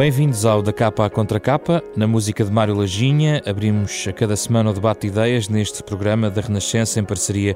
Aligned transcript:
Bem-vindos 0.00 0.46
ao 0.46 0.62
Da 0.62 0.72
Capa 0.72 1.04
à 1.04 1.10
Contra 1.10 1.38
Capa. 1.38 1.82
Na 1.94 2.06
música 2.06 2.42
de 2.42 2.50
Mário 2.50 2.74
Laginha, 2.74 3.42
abrimos 3.44 4.06
a 4.08 4.12
cada 4.14 4.34
semana 4.34 4.70
o 4.70 4.72
debate 4.72 5.02
de 5.02 5.08
ideias 5.08 5.46
neste 5.46 5.82
programa 5.82 6.30
da 6.30 6.40
Renascença 6.40 6.98
em 6.98 7.04
parceria 7.04 7.54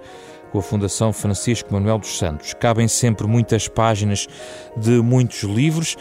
com 0.53 0.59
a 0.59 0.63
Fundação 0.63 1.11
Francisco 1.11 1.73
Manuel 1.73 1.99
dos 1.99 2.19
Santos. 2.19 2.53
Cabem 2.53 2.87
sempre 2.87 3.27
muitas 3.27 3.67
páginas 3.67 4.27
de 4.77 5.01
muitos 5.01 5.43
livros. 5.43 5.97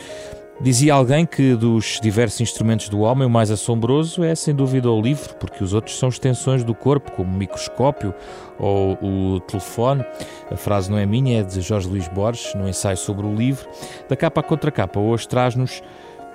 Dizia 0.59 0.93
alguém 0.95 1.25
que 1.25 1.55
dos 1.55 1.97
diversos 2.01 2.41
instrumentos 2.41 2.89
do 2.89 2.99
homem, 2.99 3.25
o 3.25 3.29
mais 3.29 3.49
assombroso 3.49 4.21
é 4.21 4.35
sem 4.35 4.53
dúvida 4.53 4.91
o 4.91 5.01
livro, 5.01 5.33
porque 5.35 5.63
os 5.63 5.73
outros 5.73 5.97
são 5.97 6.09
extensões 6.09 6.61
do 6.61 6.75
corpo, 6.75 7.09
como 7.13 7.33
o 7.33 7.37
microscópio 7.37 8.13
ou 8.59 8.97
o 9.01 9.39
telefone. 9.39 10.05
A 10.51 10.57
frase 10.57 10.91
não 10.91 10.97
é 10.97 11.05
minha, 11.05 11.39
é 11.39 11.43
de 11.43 11.61
Jorge 11.61 11.87
Luís 11.87 12.09
Borges, 12.09 12.53
no 12.53 12.67
ensaio 12.67 12.97
sobre 12.97 13.25
o 13.25 13.33
livro. 13.33 13.65
Da 14.09 14.17
capa 14.17 14.41
à 14.41 14.43
contra 14.43 14.69
capa, 14.69 14.99
hoje 14.99 15.25
traz-nos 15.25 15.81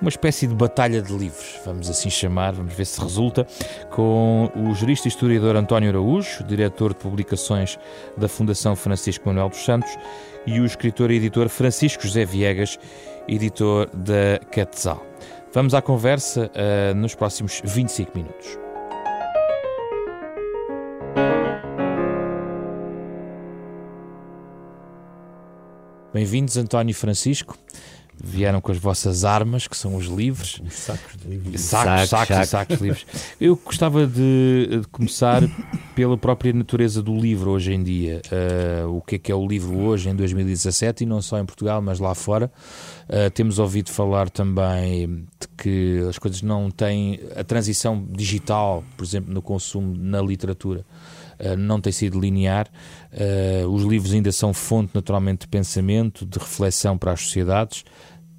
uma 0.00 0.08
espécie 0.08 0.46
de 0.46 0.54
batalha 0.54 1.02
de 1.02 1.12
livros, 1.12 1.58
vamos 1.64 1.90
assim 1.90 2.08
chamar, 2.08 2.52
vamos 2.52 2.72
ver 2.72 2.84
se 2.84 3.00
resulta, 3.00 3.46
com 3.90 4.50
o 4.54 4.74
jurista 4.74 5.08
e 5.08 5.10
historiador 5.10 5.56
António 5.56 5.90
Araújo, 5.90 6.44
diretor 6.44 6.94
de 6.94 7.00
publicações 7.00 7.78
da 8.16 8.28
Fundação 8.28 8.76
Francisco 8.76 9.28
Manuel 9.28 9.48
dos 9.48 9.64
Santos, 9.64 9.90
e 10.46 10.60
o 10.60 10.64
escritor 10.64 11.10
e 11.10 11.16
editor 11.16 11.48
Francisco 11.48 12.04
José 12.04 12.24
Viegas, 12.24 12.78
editor 13.26 13.90
da 13.92 14.38
Quetzal. 14.50 15.04
Vamos 15.52 15.74
à 15.74 15.82
conversa 15.82 16.50
uh, 16.54 16.94
nos 16.94 17.14
próximos 17.14 17.60
25 17.64 18.16
minutos. 18.16 18.58
Bem-vindos, 26.12 26.56
António 26.56 26.94
Francisco 26.94 27.56
vieram 28.22 28.60
com 28.60 28.72
as 28.72 28.78
vossas 28.78 29.24
armas, 29.24 29.66
que 29.66 29.76
são 29.76 29.94
os 29.96 30.06
livros. 30.06 30.60
Os 30.66 30.74
sacos 30.74 31.16
de 31.16 31.28
livros. 31.28 31.60
Sacos, 31.60 32.08
sacos, 32.08 32.26
sacos, 32.26 32.48
sacos 32.48 32.78
de 32.78 32.82
livros. 32.82 33.06
Eu 33.40 33.56
gostava 33.56 34.06
de, 34.06 34.80
de, 34.80 34.88
começar 34.90 35.42
pela 35.94 36.16
própria 36.16 36.52
natureza 36.52 37.02
do 37.02 37.16
livro 37.16 37.50
hoje 37.50 37.72
em 37.72 37.82
dia. 37.82 38.20
Uh, 38.26 38.96
o 38.96 39.00
que 39.00 39.16
é 39.16 39.18
que 39.18 39.32
é 39.32 39.34
o 39.34 39.46
livro 39.46 39.76
hoje, 39.78 40.08
em 40.08 40.16
2017, 40.16 41.04
e 41.04 41.06
não 41.06 41.22
só 41.22 41.38
em 41.38 41.44
Portugal, 41.44 41.80
mas 41.80 41.98
lá 41.98 42.14
fora. 42.14 42.50
Uh, 43.08 43.30
temos 43.30 43.58
ouvido 43.58 43.90
falar 43.90 44.28
também 44.28 45.26
de 45.40 45.48
que 45.56 46.04
as 46.08 46.18
coisas 46.18 46.42
não 46.42 46.70
têm. 46.70 47.20
A 47.36 47.44
transição 47.44 48.06
digital, 48.10 48.84
por 48.96 49.04
exemplo, 49.04 49.32
no 49.32 49.40
consumo 49.40 49.94
na 49.96 50.20
literatura. 50.20 50.84
Uh, 51.40 51.56
não 51.56 51.80
tem 51.80 51.92
sido 51.92 52.18
linear. 52.18 52.68
Uh, 53.12 53.68
os 53.68 53.82
livros 53.84 54.12
ainda 54.12 54.32
são 54.32 54.52
fonte, 54.52 54.90
naturalmente, 54.94 55.40
de 55.40 55.48
pensamento, 55.48 56.26
de 56.26 56.38
reflexão 56.38 56.96
para 56.98 57.12
as 57.12 57.20
sociedades 57.20 57.84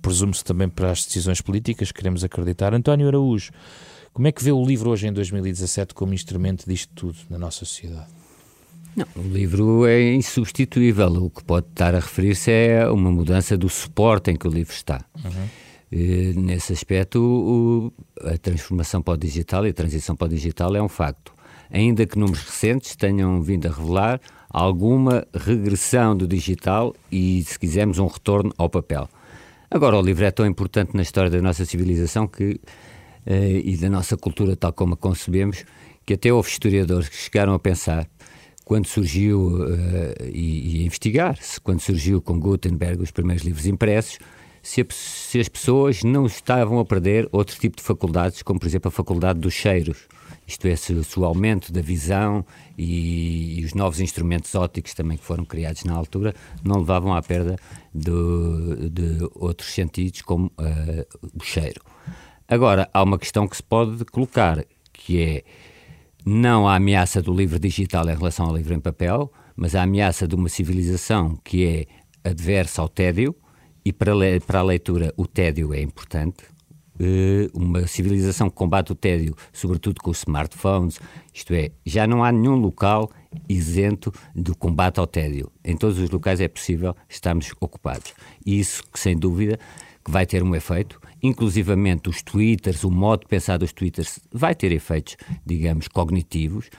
presume-se 0.02 0.44
também 0.44 0.70
para 0.70 0.92
as 0.92 1.06
decisões 1.06 1.42
políticas, 1.42 1.92
queremos 1.92 2.24
acreditar. 2.24 2.74
António 2.74 3.08
Araújo, 3.08 3.52
como 4.14 4.28
é 4.28 4.32
que 4.32 4.44
vê 4.44 4.52
o 4.52 4.64
livro 4.64 4.90
hoje 4.90 5.08
em 5.08 5.14
2017 5.14 5.94
como 5.94 6.14
instrumento 6.14 6.66
disto 6.68 6.92
tudo 6.94 7.18
na 7.30 7.38
nossa 7.38 7.60
sociedade? 7.60 8.08
Não, 8.96 9.06
o 9.16 9.22
livro 9.22 9.86
é 9.86 10.14
insubstituível. 10.14 11.08
O 11.26 11.30
que 11.30 11.44
pode 11.44 11.68
estar 11.68 11.94
a 11.94 12.00
referir-se 12.00 12.52
é 12.52 12.90
uma 12.90 13.12
mudança 13.12 13.58
do 13.58 13.70
suporte 13.70 14.32
em 14.32 14.36
que 14.36 14.48
o 14.48 14.52
livro 14.52 14.74
está. 14.74 15.06
Uhum. 15.24 15.48
E, 15.92 16.34
nesse 16.36 16.74
aspecto, 16.74 17.20
o, 17.20 17.94
a 18.28 18.38
transformação 18.38 19.02
para 19.02 19.14
o 19.14 19.18
digital 19.18 19.66
e 19.66 19.70
a 19.70 19.74
transição 19.74 20.16
para 20.16 20.26
o 20.26 20.30
digital 20.30 20.76
é 20.76 20.82
um 20.82 20.90
facto. 20.90 21.34
Ainda 21.72 22.06
que 22.06 22.18
números 22.18 22.44
recentes 22.44 22.96
tenham 22.96 23.42
vindo 23.42 23.68
a 23.68 23.72
revelar 23.72 24.20
alguma 24.50 25.26
regressão 25.34 26.18
do 26.18 26.28
digital 26.28 26.96
e, 27.12 27.44
se 27.44 27.60
quisermos, 27.60 28.00
um 28.00 28.08
retorno 28.08 28.52
ao 28.58 28.70
papel. 28.70 29.08
Agora, 29.70 29.98
o 29.98 30.02
livro 30.02 30.26
é 30.26 30.32
tão 30.32 30.48
importante 30.48 30.96
na 30.96 31.04
história 31.04 31.30
da 31.30 31.40
nossa 31.42 31.64
civilização 31.64 32.28
que, 32.28 32.60
eh, 33.26 33.62
e 33.64 33.78
da 33.78 33.88
nossa 33.88 34.18
cultura 34.18 34.56
tal 34.56 34.74
como 34.74 34.96
a 34.96 34.98
concebemos, 34.98 35.64
que 36.04 36.16
até 36.16 36.34
houve 36.34 36.50
historiadores 36.50 37.08
que 37.08 37.16
chegaram 37.16 37.54
a 37.54 37.60
pensar, 37.60 38.10
quando 38.66 38.88
surgiu, 38.88 39.64
eh, 39.68 40.32
e, 40.34 40.78
e 40.78 40.82
a 40.82 40.86
investigar-se, 40.88 41.62
quando 41.62 41.82
surgiu 41.82 42.20
com 42.20 42.40
Gutenberg 42.40 43.04
os 43.04 43.12
primeiros 43.12 43.44
livros 43.44 43.68
impressos, 43.68 44.18
se, 44.64 44.82
a, 44.82 44.86
se, 44.90 45.40
as 45.40 45.48
pessoas 45.48 46.04
não 46.04 46.26
estavam 46.26 46.80
a 46.80 46.86
perder 46.86 47.30
outro 47.32 47.60
tipo 47.60 47.78
de 47.78 47.84
faculdades, 47.84 48.42
como 48.42 48.60
por 48.60 48.66
exemplo 48.66 48.88
a 48.88 48.92
faculdade 48.92 49.40
dos 49.40 49.54
cheiros 49.54 50.08
isto 50.50 50.68
é, 50.68 50.76
se, 50.76 51.04
se 51.04 51.20
o 51.20 51.26
aumento 51.26 51.72
da 51.72 51.80
visão 51.80 52.44
e, 52.76 53.60
e, 53.60 53.66
os 53.66 53.76
novos 53.76 54.00
instrumentos 54.00 54.56
ópticos 54.56 54.96
também 54.96 55.16
que 55.16 55.24
foram 55.24 55.46
criados 55.46 55.84
na 55.84 55.94
altura 55.94 56.34
não 56.64 56.80
levavam 56.80 57.14
à 57.14 57.22
perda 57.22 57.56
de, 57.94 58.90
de 58.90 59.30
outros 59.36 59.72
sentidos, 59.72 60.24
como 60.24 60.48
uh, 60.48 61.38
o 61.40 61.44
cheiro. 61.44 61.80
Agora, 62.48 62.90
há 62.92 63.04
uma 63.04 63.20
questão 63.20 63.48
que 63.48 63.56
se 63.58 63.62
pode 63.62 64.04
colocar, 64.06 64.66
que 64.92 65.22
é 65.22 65.44
não 66.26 66.68
a 66.68 66.76
ameaça 66.78 67.22
do 67.22 67.32
livro 67.32 67.60
digital 67.60 68.10
em 68.10 68.16
relação 68.16 68.48
ao 68.48 68.58
livro 68.58 68.74
em 68.74 68.80
papel, 68.80 69.32
mas 69.56 69.76
a 69.76 69.84
ameaça 69.84 70.28
de 70.28 70.34
uma 70.34 70.50
civilização 70.50 71.40
que 71.44 71.64
é 72.24 72.28
adversa 72.28 72.82
ao 72.82 72.90
tédio, 72.90 73.36
e 73.86 73.94
para, 73.94 74.14
para 74.48 74.60
a 74.60 74.64
leitura 74.64 75.14
o 75.16 75.28
tédio 75.28 75.76
é 75.76 75.82
importante, 75.82 76.44
uma 77.54 77.88
civilização 77.88 78.50
que 78.50 78.56
combate 78.56 78.92
o 78.92 78.96
tédio, 78.96 79.36
sobretudo 79.54 80.02
com 80.02 80.12
os 80.12 80.20
smartphones, 80.20 81.00
isto 81.34 81.54
é, 81.54 81.72
já 81.86 82.06
não 82.06 82.24
há 82.24 82.32
nenhum 82.32 82.56
local 82.56 83.10
isento 83.48 84.12
do 84.36 84.56
combate 84.56 85.00
ao 85.00 85.08
tédio. 85.08 85.52
Em 85.64 85.78
todos 85.78 86.00
os 86.00 86.10
locais 86.10 86.42
é 86.42 86.48
possível 86.48 86.96
estarmos 87.08 87.52
ocupados. 87.60 88.14
E 88.46 88.60
isso, 88.60 88.84
sem 88.94 89.18
dúvida, 89.18 89.60
que 90.04 90.12
vai 90.12 90.26
ter 90.26 90.44
um 90.44 90.56
efeito, 90.56 91.00
inclusivamente 91.22 92.10
os 92.10 92.22
twitters, 92.22 92.84
o 92.84 92.92
modo 92.92 93.22
de 93.22 93.28
pensar 93.28 93.58
dos 93.58 93.72
twitters 93.72 94.20
vai 94.32 94.56
ter 94.56 94.72
efeitos, 94.72 95.16
digamos, 95.46 95.88
cognitivos 95.88 96.70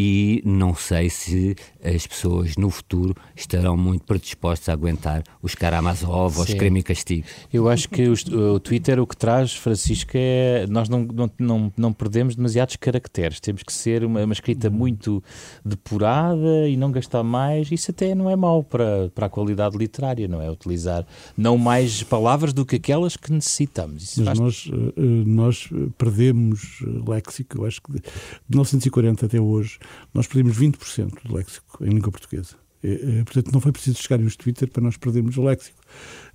e 0.00 0.40
não 0.44 0.76
sei 0.76 1.10
se 1.10 1.56
as 1.82 2.06
pessoas 2.06 2.56
no 2.56 2.70
futuro 2.70 3.16
estarão 3.34 3.76
muito 3.76 4.04
predispostas 4.04 4.68
a 4.68 4.72
aguentar 4.72 5.24
os 5.42 5.56
Karamazov 5.56 6.38
ou 6.38 6.44
os 6.44 6.54
creme 6.54 6.78
e 6.78 6.82
castigo. 6.84 7.26
Eu 7.52 7.68
acho 7.68 7.88
que 7.88 8.08
o, 8.08 8.12
o, 8.54 8.60
Twitter 8.60 9.00
o 9.00 9.06
que 9.08 9.16
traz, 9.16 9.56
Francisco, 9.56 10.12
é 10.14 10.68
nós 10.68 10.88
não, 10.88 11.02
não, 11.02 11.30
não, 11.36 11.72
não 11.76 11.92
perdemos 11.92 12.36
demasiados 12.36 12.76
caracteres, 12.76 13.40
temos 13.40 13.64
que 13.64 13.72
ser 13.72 14.04
uma, 14.04 14.22
uma, 14.22 14.32
escrita 14.32 14.70
muito 14.70 15.20
depurada 15.64 16.68
e 16.68 16.76
não 16.76 16.92
gastar 16.92 17.24
mais, 17.24 17.72
isso 17.72 17.90
até 17.90 18.14
não 18.14 18.30
é 18.30 18.36
mau 18.36 18.62
para, 18.62 19.10
para 19.12 19.26
a 19.26 19.28
qualidade 19.28 19.76
literária, 19.76 20.28
não 20.28 20.40
é? 20.40 20.48
Utilizar 20.48 21.04
não 21.36 21.58
mais 21.58 22.04
palavras 22.04 22.52
do 22.52 22.64
que 22.64 22.76
aquelas 22.76 23.16
que 23.16 23.32
necessitamos. 23.32 24.04
Isso 24.04 24.22
Mas 24.22 24.38
faz... 24.38 24.38
nós, 24.38 24.70
eh, 24.96 25.24
nós 25.26 25.70
perdemos 25.96 26.84
léxico, 27.04 27.58
eu 27.58 27.66
acho 27.66 27.82
que 27.82 27.94
de 27.94 28.00
1940 28.48 29.26
até 29.26 29.40
hoje 29.40 29.80
nós 30.12 30.26
perdemos 30.26 30.58
20% 30.58 31.22
do 31.24 31.34
léxico 31.34 31.84
em 31.84 31.90
língua 31.90 32.10
portuguesa. 32.10 32.56
E, 32.82 33.24
portanto, 33.24 33.52
não 33.52 33.60
foi 33.60 33.72
preciso 33.72 34.00
chegar 34.00 34.20
os 34.20 34.36
Twitter 34.36 34.68
para 34.70 34.82
nós 34.82 34.96
perdermos 34.96 35.36
o 35.36 35.42
léxico. 35.42 35.76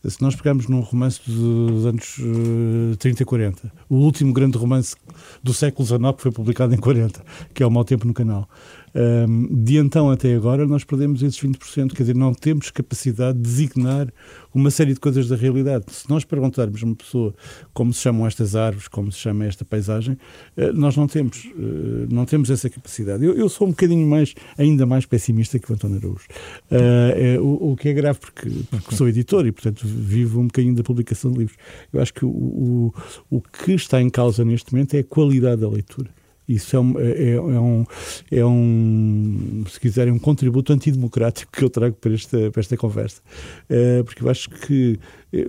Se 0.06 0.22
nós 0.22 0.36
pegarmos 0.36 0.68
num 0.68 0.82
romance 0.82 1.22
dos 1.26 1.86
anos 1.86 2.18
uh, 2.20 2.98
30 2.98 3.24
e 3.24 3.26
40, 3.26 3.72
o 3.88 3.96
último 3.96 4.34
grande 4.34 4.58
romance 4.58 4.94
do 5.42 5.54
século 5.54 5.88
XIX 5.88 6.14
que 6.18 6.22
foi 6.22 6.32
publicado 6.32 6.76
em 6.76 6.78
40, 6.78 7.24
que 7.54 7.64
é 7.64 7.66
O 7.66 7.72
Mau 7.72 7.86
Tempo 7.86 8.06
no 8.06 8.14
Canal, 8.14 8.50
um, 8.96 9.64
de 9.64 9.78
então 9.78 10.12
até 10.12 10.36
agora, 10.36 10.68
nós 10.68 10.84
perdemos 10.84 11.24
esses 11.24 11.40
20%, 11.40 11.94
quer 11.94 12.04
dizer, 12.04 12.16
não 12.16 12.34
temos 12.34 12.70
capacidade 12.70 13.38
de 13.38 13.44
designar 13.44 14.08
uma 14.54 14.70
série 14.70 14.94
de 14.94 15.00
coisas 15.00 15.28
da 15.28 15.36
realidade. 15.36 15.86
Se 15.88 16.08
nós 16.08 16.24
perguntarmos 16.24 16.82
a 16.84 16.86
uma 16.86 16.96
pessoa 16.96 17.34
como 17.74 17.92
se 17.92 18.02
chamam 18.02 18.28
estas 18.28 18.56
árvores, 18.56 18.88
como 18.88 19.12
se 19.12 19.18
chama 19.18 19.46
esta 19.46 19.66
paisagem, 19.66 20.18
uh, 20.58 20.74
nós 20.74 20.96
não 20.96 21.08
temos, 21.08 21.46
uh, 21.46 22.08
não 22.12 22.26
temos 22.26 22.52
essa 22.52 22.70
capacidade. 22.70 23.26
Eu, 23.26 23.34
eu, 23.34 23.50
sou 23.50 23.68
um 23.68 23.72
bocadinho 23.72 24.08
mais, 24.08 24.36
ainda 24.58 24.86
mais 24.86 25.06
pessimista 25.06 25.58
que 25.58 25.72
o 25.72 25.76
António 25.76 25.98
Araújo. 25.98 26.28
Uh, 26.72 26.76
é, 27.16 27.40
o, 27.40 27.72
o, 27.72 27.76
que 27.76 27.90
é 27.90 27.94
grave 27.94 28.20
porque, 28.20 28.50
porque 28.70 28.96
sou 28.96 29.08
editor 29.08 29.48
e, 29.48 29.52
portanto, 29.52 29.86
vivo 29.86 30.40
um 30.40 30.46
bocadinho 30.46 30.76
da 30.76 30.84
publicação 30.84 31.32
de 31.32 31.40
livros. 31.40 31.58
Eu 31.92 32.02
acho 32.02 32.14
que 32.14 32.26
o, 32.26 32.30
o, 32.30 32.94
o 33.30 33.42
que 33.42 33.72
está 33.72 34.00
em 34.02 34.10
causa 34.10 34.46
neste 34.46 34.72
momento 34.72 34.94
é 34.94 35.00
a 35.00 35.04
qualidade 35.04 35.62
da 35.62 35.70
leitura. 35.70 36.10
Isso 36.48 36.76
é 36.76 36.80
um, 36.80 37.00
é, 37.00 37.12
é, 37.12 37.32
é, 37.32 37.40
um, 37.40 37.86
é 38.32 38.46
um, 38.46 39.64
se 39.70 39.80
quiserem, 39.80 40.14
um 40.14 40.20
contributo 40.20 40.74
antidemocrático 40.74 41.52
que 41.52 41.64
eu 41.64 41.70
trago 41.70 41.96
para 41.96 42.14
esta, 42.14 42.52
para 42.52 42.60
esta 42.60 42.78
conversa. 42.78 43.22
É, 43.70 44.04
porque 44.04 44.24
eu 44.24 44.30
acho 44.30 44.50
que 44.50 45.00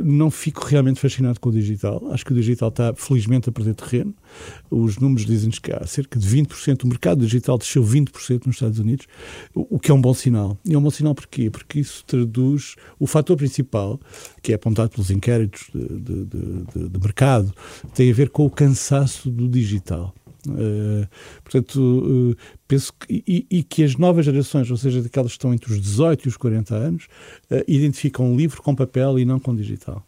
não 0.03 0.31
fico 0.31 0.65
realmente 0.65 0.99
fascinado 0.99 1.39
com 1.39 1.51
o 1.51 1.53
digital. 1.53 2.03
Acho 2.11 2.25
que 2.25 2.33
o 2.33 2.35
digital 2.35 2.71
está, 2.71 2.95
felizmente, 2.95 3.49
a 3.49 3.53
perder 3.53 3.75
terreno. 3.75 4.15
Os 4.71 4.99
números 4.99 5.27
dizem-nos 5.27 5.59
que 5.59 5.73
há 5.73 5.87
cerca 5.87 6.19
de 6.19 6.27
20%, 6.27 6.85
o 6.85 6.87
mercado 6.87 7.21
digital 7.21 7.59
desceu 7.59 7.85
20% 7.85 8.47
nos 8.47 8.57
Estados 8.57 8.79
Unidos, 8.79 9.07
o 9.55 9.79
que 9.79 9.91
é 9.91 9.95
um 9.95 10.01
bom 10.01 10.15
sinal. 10.15 10.57
E 10.65 10.75
é 10.75 10.79
um 10.79 10.83
bom 10.83 10.91
sinal 10.91 11.15
porquê? 11.15 11.51
Porque 11.51 11.81
isso 11.81 12.03
traduz 12.07 12.77
o 12.99 13.07
fator 13.07 13.37
principal, 13.37 14.01
que 14.43 14.53
é 14.53 14.55
apontado 14.55 14.91
pelos 14.91 15.11
inquéritos 15.11 15.69
de, 15.75 15.87
de, 15.87 16.25
de, 16.25 16.89
de 16.89 17.01
mercado, 17.01 17.53
tem 17.95 18.11
a 18.11 18.15
ver 18.15 18.31
com 18.31 18.47
o 18.47 18.51
cansaço 18.51 19.31
do 19.31 19.49
digital. 19.49 20.15
Uh, 20.47 21.09
portanto, 21.43 21.79
uh, 21.79 22.37
penso 22.69 22.93
que, 22.93 23.23
e, 23.27 23.47
e, 23.51 23.63
que 23.63 23.83
as 23.83 23.97
novas 23.97 24.25
gerações, 24.25 24.71
ou 24.71 24.77
seja, 24.77 25.03
daquelas 25.03 25.33
que 25.33 25.39
estão 25.39 25.55
entre 25.55 25.73
os 25.73 25.81
18 25.81 26.27
e 26.27 26.29
os 26.29 26.37
40 26.37 26.75
anos, 26.75 27.05
uh, 27.51 27.65
identificam 27.67 28.37
livro 28.37 28.63
com 28.63 28.75
papel 28.75 29.19
e 29.19 29.25
não 29.25 29.39
com 29.39 29.55
digital. 29.55 30.07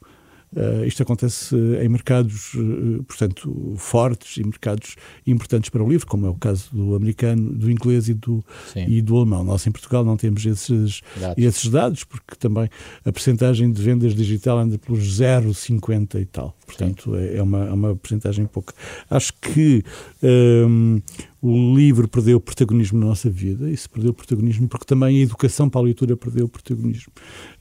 Uh, 0.57 0.87
isto 0.87 1.03
acontece 1.03 1.55
em 1.55 1.89
mercados, 1.89 2.55
uh, 2.55 3.05
portanto, 3.05 3.75
fortes 3.77 4.39
e 4.39 4.45
mercados 4.45 4.97
importantes 5.27 5.69
para 5.69 5.85
o 5.85 5.89
livro, 5.89 6.07
como 6.07 6.27
é 6.27 6.31
o 6.31 6.35
caso 6.35 6.71
do 6.73 6.95
americano, 6.95 7.53
do 7.53 7.71
inglês 7.71 8.09
e 8.09 8.15
do, 8.15 8.43
e 8.75 9.03
do 9.03 9.17
alemão. 9.17 9.45
Nós 9.45 9.67
em 9.67 9.71
Portugal 9.71 10.03
não 10.03 10.17
temos 10.17 10.47
esses 10.47 11.03
dados. 11.15 11.45
esses 11.45 11.69
dados, 11.69 12.05
porque 12.05 12.37
também 12.37 12.71
a 13.05 13.13
percentagem 13.13 13.71
de 13.71 13.83
vendas 13.83 14.15
digital 14.15 14.59
anda 14.59 14.79
pelos 14.79 15.21
0,50 15.21 16.21
e 16.21 16.25
tal. 16.25 16.57
Portanto, 16.65 17.15
é, 17.17 17.37
é, 17.37 17.43
uma, 17.43 17.67
é 17.67 17.73
uma 17.73 17.97
percentagem 17.97 18.47
pouca. 18.47 18.75
Acho 19.11 19.33
que 19.35 19.85
um, 20.23 21.01
o 21.47 21.77
livro 21.77 22.09
perdeu 22.09 22.41
protagonismo 22.41 22.99
na 22.99 23.07
nossa 23.07 23.31
vida, 23.31 23.75
se 23.77 23.89
perdeu 23.89 24.13
protagonismo 24.13 24.69
porque 24.69 24.85
também 24.85 25.19
a 25.19 25.23
educação 25.23 25.69
para 25.69 25.81
a 25.81 25.85
leitura 25.85 26.17
perdeu 26.17 26.49
protagonismo. 26.49 27.13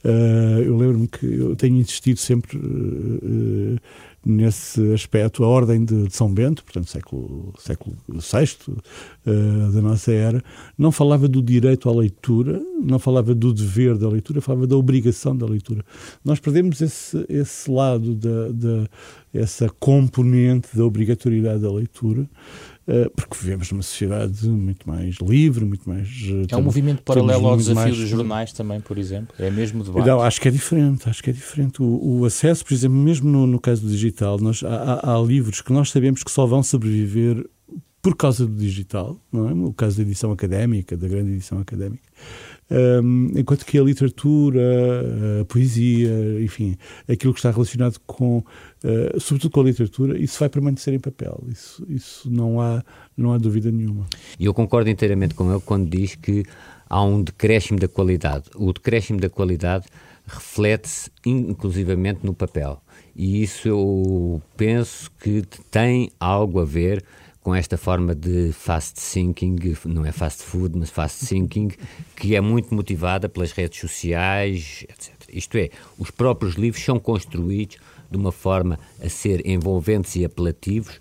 Uh, 0.04 0.62
eu 0.64 0.76
lembro-me 0.76 1.06
que 1.06 1.26
eu 1.26 1.54
tenho 1.54 1.76
insistido 1.76 2.18
sempre 2.18 2.58
uh, 2.58 3.80
nesse 4.24 4.92
aspecto. 4.92 5.44
A 5.44 5.46
Ordem 5.46 5.84
de, 5.84 6.08
de, 6.08 6.14
São 6.14 6.32
Bento, 6.32 6.64
portanto, 6.64 6.90
século, 6.90 7.54
século 7.58 7.96
VI 8.08 8.72
uh, 9.24 9.72
da 9.72 9.80
nossa 9.80 10.12
era, 10.12 10.42
não 10.76 10.90
falava 10.90 11.28
do 11.28 11.40
direito 11.40 11.88
à 11.88 11.94
leitura, 11.94 12.60
não 12.82 12.98
falava 12.98 13.34
do 13.34 13.54
dever 13.54 13.96
da 13.96 14.08
leitura, 14.08 14.40
falava 14.40 14.66
da 14.66 14.76
obrigação 14.76 15.36
da 15.36 15.46
leitura. 15.46 15.84
Nós 16.24 16.40
perdemos 16.40 16.80
esse, 16.80 17.24
esse 17.28 17.70
lado, 17.70 18.16
da, 18.16 18.48
da, 18.48 18.88
essa 19.32 19.68
componente 19.78 20.76
da 20.76 20.84
obrigatoriedade 20.84 21.60
da 21.60 21.70
leitura. 21.70 22.28
Eh, 22.88 23.10
porque 23.16 23.36
vivemos 23.40 23.72
numa 23.72 23.82
sociedade 23.82 24.46
muito 24.46 24.88
mais 24.88 25.16
livre, 25.16 25.64
muito 25.64 25.88
mais. 25.88 26.08
Eh, 26.08 26.54
é 26.54 26.56
um 26.56 26.62
movimento 26.62 27.02
paralelo 27.02 27.48
ao 27.48 27.56
desafio 27.56 27.82
mais... 27.82 27.96
dos 27.96 28.08
jornais 28.08 28.52
também, 28.52 28.80
por 28.80 28.96
exemplo? 28.96 29.34
É 29.40 29.50
mesmo 29.50 29.82
debate? 29.82 30.06
Não, 30.06 30.20
acho 30.20 30.40
que 30.40 30.46
é 30.46 30.50
diferente, 30.52 31.08
acho 31.08 31.20
que 31.20 31.30
é 31.30 31.32
diferente. 31.32 31.82
O, 31.82 32.20
o 32.20 32.24
acesso, 32.24 32.64
por 32.64 32.72
exemplo, 32.72 32.96
mesmo 32.96 33.28
no, 33.28 33.44
no 33.44 33.58
caso 33.58 33.82
do 33.82 33.88
digital, 33.88 34.38
nós, 34.38 34.62
há, 34.62 35.00
há, 35.02 35.18
livros 35.20 35.60
que 35.60 35.72
nós 35.72 35.90
sabemos 35.90 36.22
que 36.22 36.30
só 36.30 36.46
vão 36.46 36.62
sobreviver 36.62 37.44
por 38.00 38.14
causa 38.14 38.46
do 38.46 38.54
digital, 38.54 39.18
não 39.32 39.48
é? 39.48 39.52
O 39.52 39.72
caso 39.72 39.96
da 39.96 40.02
edição 40.02 40.30
académica, 40.30 40.96
da 40.96 41.08
grande 41.08 41.32
edição 41.32 41.58
académica. 41.58 42.04
Um, 42.68 43.28
enquanto 43.36 43.64
que 43.64 43.78
a 43.78 43.82
literatura, 43.82 45.40
a 45.40 45.44
poesia, 45.44 46.10
enfim, 46.42 46.76
aquilo 47.08 47.32
que 47.32 47.38
está 47.38 47.50
relacionado 47.50 47.98
com, 48.06 48.38
uh, 48.38 49.20
sobretudo 49.20 49.52
com 49.52 49.60
a 49.60 49.64
literatura, 49.64 50.18
isso 50.18 50.38
vai 50.40 50.48
permanecer 50.48 50.92
em 50.92 50.98
papel. 50.98 51.44
Isso, 51.48 51.86
isso 51.88 52.30
não, 52.30 52.60
há, 52.60 52.82
não 53.16 53.32
há 53.32 53.38
dúvida 53.38 53.70
nenhuma. 53.70 54.06
E 54.38 54.46
eu 54.46 54.54
concordo 54.54 54.90
inteiramente 54.90 55.34
com 55.34 55.50
ele 55.50 55.62
quando 55.64 55.88
diz 55.88 56.16
que 56.16 56.44
há 56.88 57.02
um 57.02 57.22
decréscimo 57.22 57.78
da 57.78 57.88
qualidade. 57.88 58.44
O 58.56 58.72
decréscimo 58.72 59.20
da 59.20 59.30
qualidade 59.30 59.86
reflete-se 60.26 61.10
inclusivamente 61.24 62.20
no 62.24 62.34
papel. 62.34 62.82
E 63.14 63.42
isso 63.42 63.68
eu 63.68 64.42
penso 64.56 65.10
que 65.20 65.42
tem 65.70 66.10
algo 66.18 66.60
a 66.60 66.64
ver 66.64 67.04
com 67.46 67.54
esta 67.54 67.78
forma 67.78 68.12
de 68.12 68.50
fast 68.50 69.00
thinking, 69.00 69.56
não 69.84 70.04
é 70.04 70.10
fast 70.10 70.42
food, 70.42 70.76
mas 70.76 70.90
fast 70.90 71.28
thinking, 71.28 71.70
que 72.16 72.34
é 72.34 72.40
muito 72.40 72.74
motivada 72.74 73.28
pelas 73.28 73.52
redes 73.52 73.78
sociais, 73.78 74.84
etc. 74.88 75.12
Isto 75.32 75.56
é, 75.56 75.70
os 75.96 76.10
próprios 76.10 76.56
livros 76.56 76.84
são 76.84 76.98
construídos 76.98 77.76
de 78.10 78.16
uma 78.16 78.32
forma 78.32 78.80
a 79.00 79.08
ser 79.08 79.46
envolventes 79.46 80.16
e 80.16 80.24
apelativos, 80.24 80.98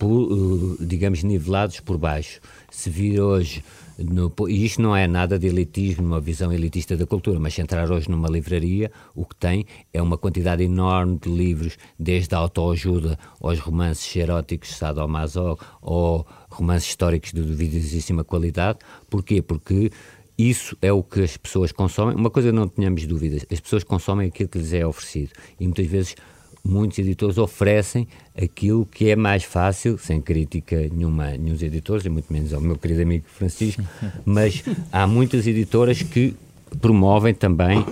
por, 0.00 0.32
eh, 0.32 0.76
digamos, 0.80 1.22
nivelados 1.22 1.78
por 1.78 1.98
baixo. 1.98 2.40
Se 2.70 2.88
vir 2.88 3.20
hoje 3.20 3.62
no, 3.98 4.32
e 4.48 4.64
isto 4.64 4.80
não 4.80 4.96
é 4.96 5.06
nada 5.06 5.38
de 5.38 5.46
elitismo, 5.46 6.06
uma 6.06 6.20
visão 6.20 6.50
elitista 6.50 6.96
da 6.96 7.06
cultura, 7.06 7.38
mas 7.38 7.52
se 7.52 7.60
entrar 7.60 7.90
hoje 7.92 8.10
numa 8.10 8.30
livraria, 8.30 8.90
o 9.14 9.26
que 9.26 9.36
tem 9.36 9.66
é 9.92 10.00
uma 10.00 10.16
quantidade 10.16 10.62
enorme 10.64 11.18
de 11.18 11.28
livros, 11.28 11.76
desde 11.98 12.34
a 12.34 12.38
autoajuda 12.38 13.18
aos 13.38 13.58
romances 13.58 14.16
eróticos 14.16 14.70
sadomaso 14.70 15.58
ou 15.82 16.26
romances 16.48 16.88
históricos 16.88 17.32
de 17.32 17.42
duvidosíssima 17.42 18.24
qualidade. 18.24 18.78
Porquê? 19.10 19.42
Porque 19.42 19.90
isso 20.38 20.74
é 20.80 20.90
o 20.90 21.02
que 21.02 21.20
as 21.20 21.36
pessoas 21.36 21.70
consomem. 21.70 22.16
Uma 22.16 22.30
coisa 22.30 22.50
não 22.50 22.66
tenhamos 22.66 23.06
dúvidas, 23.06 23.44
as 23.52 23.60
pessoas 23.60 23.84
consomem 23.84 24.28
aquilo 24.28 24.48
que 24.48 24.56
lhes 24.56 24.72
é 24.72 24.86
oferecido. 24.86 25.32
E 25.60 25.64
muitas 25.64 25.86
vezes 25.86 26.16
muitos 26.64 26.98
editores 26.98 27.38
oferecem 27.38 28.06
aquilo 28.36 28.86
que 28.86 29.10
é 29.10 29.16
mais 29.16 29.44
fácil, 29.44 29.98
sem 29.98 30.20
crítica 30.20 30.88
nenhuma 30.92 31.26
a 31.26 31.36
nenhum 31.36 31.56
editores, 31.60 32.04
e 32.04 32.08
muito 32.08 32.32
menos 32.32 32.52
ao 32.52 32.60
meu 32.60 32.76
querido 32.76 33.02
amigo 33.02 33.24
Francisco, 33.28 33.82
mas 34.24 34.62
há 34.92 35.06
muitas 35.06 35.46
editoras 35.46 36.02
que 36.02 36.34
promovem 36.80 37.34
também. 37.34 37.84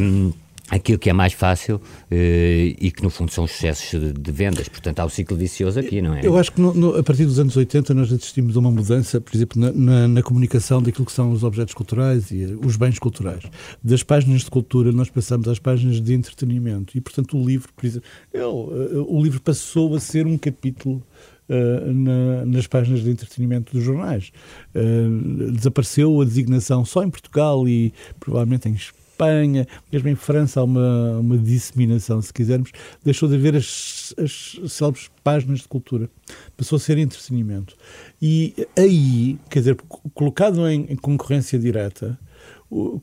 Um, 0.00 0.32
aquilo 0.70 0.98
que 0.98 1.10
é 1.10 1.12
mais 1.12 1.32
fácil 1.32 1.80
eh, 2.10 2.74
e 2.80 2.90
que 2.90 3.02
no 3.02 3.10
fundo 3.10 3.30
são 3.30 3.44
os 3.44 3.52
sucessos 3.52 4.12
de, 4.14 4.32
vendas. 4.32 4.68
Portanto, 4.68 5.00
há 5.00 5.04
o 5.04 5.10
ciclo 5.10 5.36
vicioso 5.36 5.78
aqui, 5.78 6.00
não 6.00 6.14
é? 6.14 6.26
Eu 6.26 6.36
acho 6.38 6.52
que 6.52 6.60
no, 6.60 6.72
no, 6.72 6.96
a 6.96 7.02
partir 7.02 7.26
dos 7.26 7.38
anos 7.38 7.56
80 7.56 7.92
nós 7.92 8.12
assistimos 8.12 8.56
a 8.56 8.60
uma 8.60 8.70
mudança, 8.70 9.20
por 9.20 9.34
exemplo, 9.34 9.60
na, 9.60 9.72
na, 9.72 10.08
na, 10.08 10.22
comunicação 10.22 10.82
daquilo 10.82 11.04
que 11.04 11.12
são 11.12 11.30
os 11.32 11.44
objetos 11.44 11.74
culturais 11.74 12.30
e 12.30 12.58
os 12.64 12.76
bens 12.76 12.98
culturais. 12.98 13.44
Das 13.82 14.02
páginas 14.02 14.42
de 14.42 14.50
cultura 14.50 14.90
nós 14.90 15.10
passamos 15.10 15.48
às 15.48 15.58
páginas 15.58 16.00
de 16.00 16.14
entretenimento 16.14 16.96
e, 16.96 17.00
portanto, 17.00 17.36
o 17.36 17.46
livro, 17.46 17.68
por 17.76 17.84
exemplo, 17.84 18.08
ele, 18.32 18.42
eh, 18.42 19.04
o 19.06 19.22
livro 19.22 19.40
passou 19.40 19.94
a 19.94 20.00
ser 20.00 20.26
um 20.26 20.38
capítulo 20.38 21.02
Uh, 21.46 21.92
na, 21.92 22.46
nas 22.46 22.66
páginas 22.66 23.02
de 23.02 23.10
entretenimento 23.10 23.74
dos 23.74 23.84
jornais. 23.84 24.32
Uh, 24.74 25.52
desapareceu 25.52 26.22
a 26.22 26.24
designação 26.24 26.86
só 26.86 27.04
em 27.04 27.10
Portugal 27.10 27.68
e 27.68 27.92
provavelmente 28.18 28.66
em 28.66 28.72
Espanha, 29.14 29.66
mesmo 29.92 30.08
em 30.08 30.16
França 30.16 30.60
há 30.60 30.64
uma, 30.64 31.18
uma 31.18 31.38
disseminação, 31.38 32.20
se 32.20 32.32
quisermos, 32.32 32.72
deixou 33.04 33.28
de 33.28 33.36
haver 33.36 33.54
as, 33.54 34.12
as 34.18 34.58
célebres 34.68 35.08
páginas 35.22 35.60
de 35.60 35.68
cultura. 35.68 36.10
Passou 36.56 36.76
a 36.76 36.80
ser 36.80 36.98
entretenimento. 36.98 37.76
E 38.20 38.54
aí, 38.76 39.38
quer 39.48 39.60
dizer, 39.60 39.76
colocado 40.12 40.68
em, 40.68 40.86
em 40.90 40.96
concorrência 40.96 41.58
direta, 41.58 42.18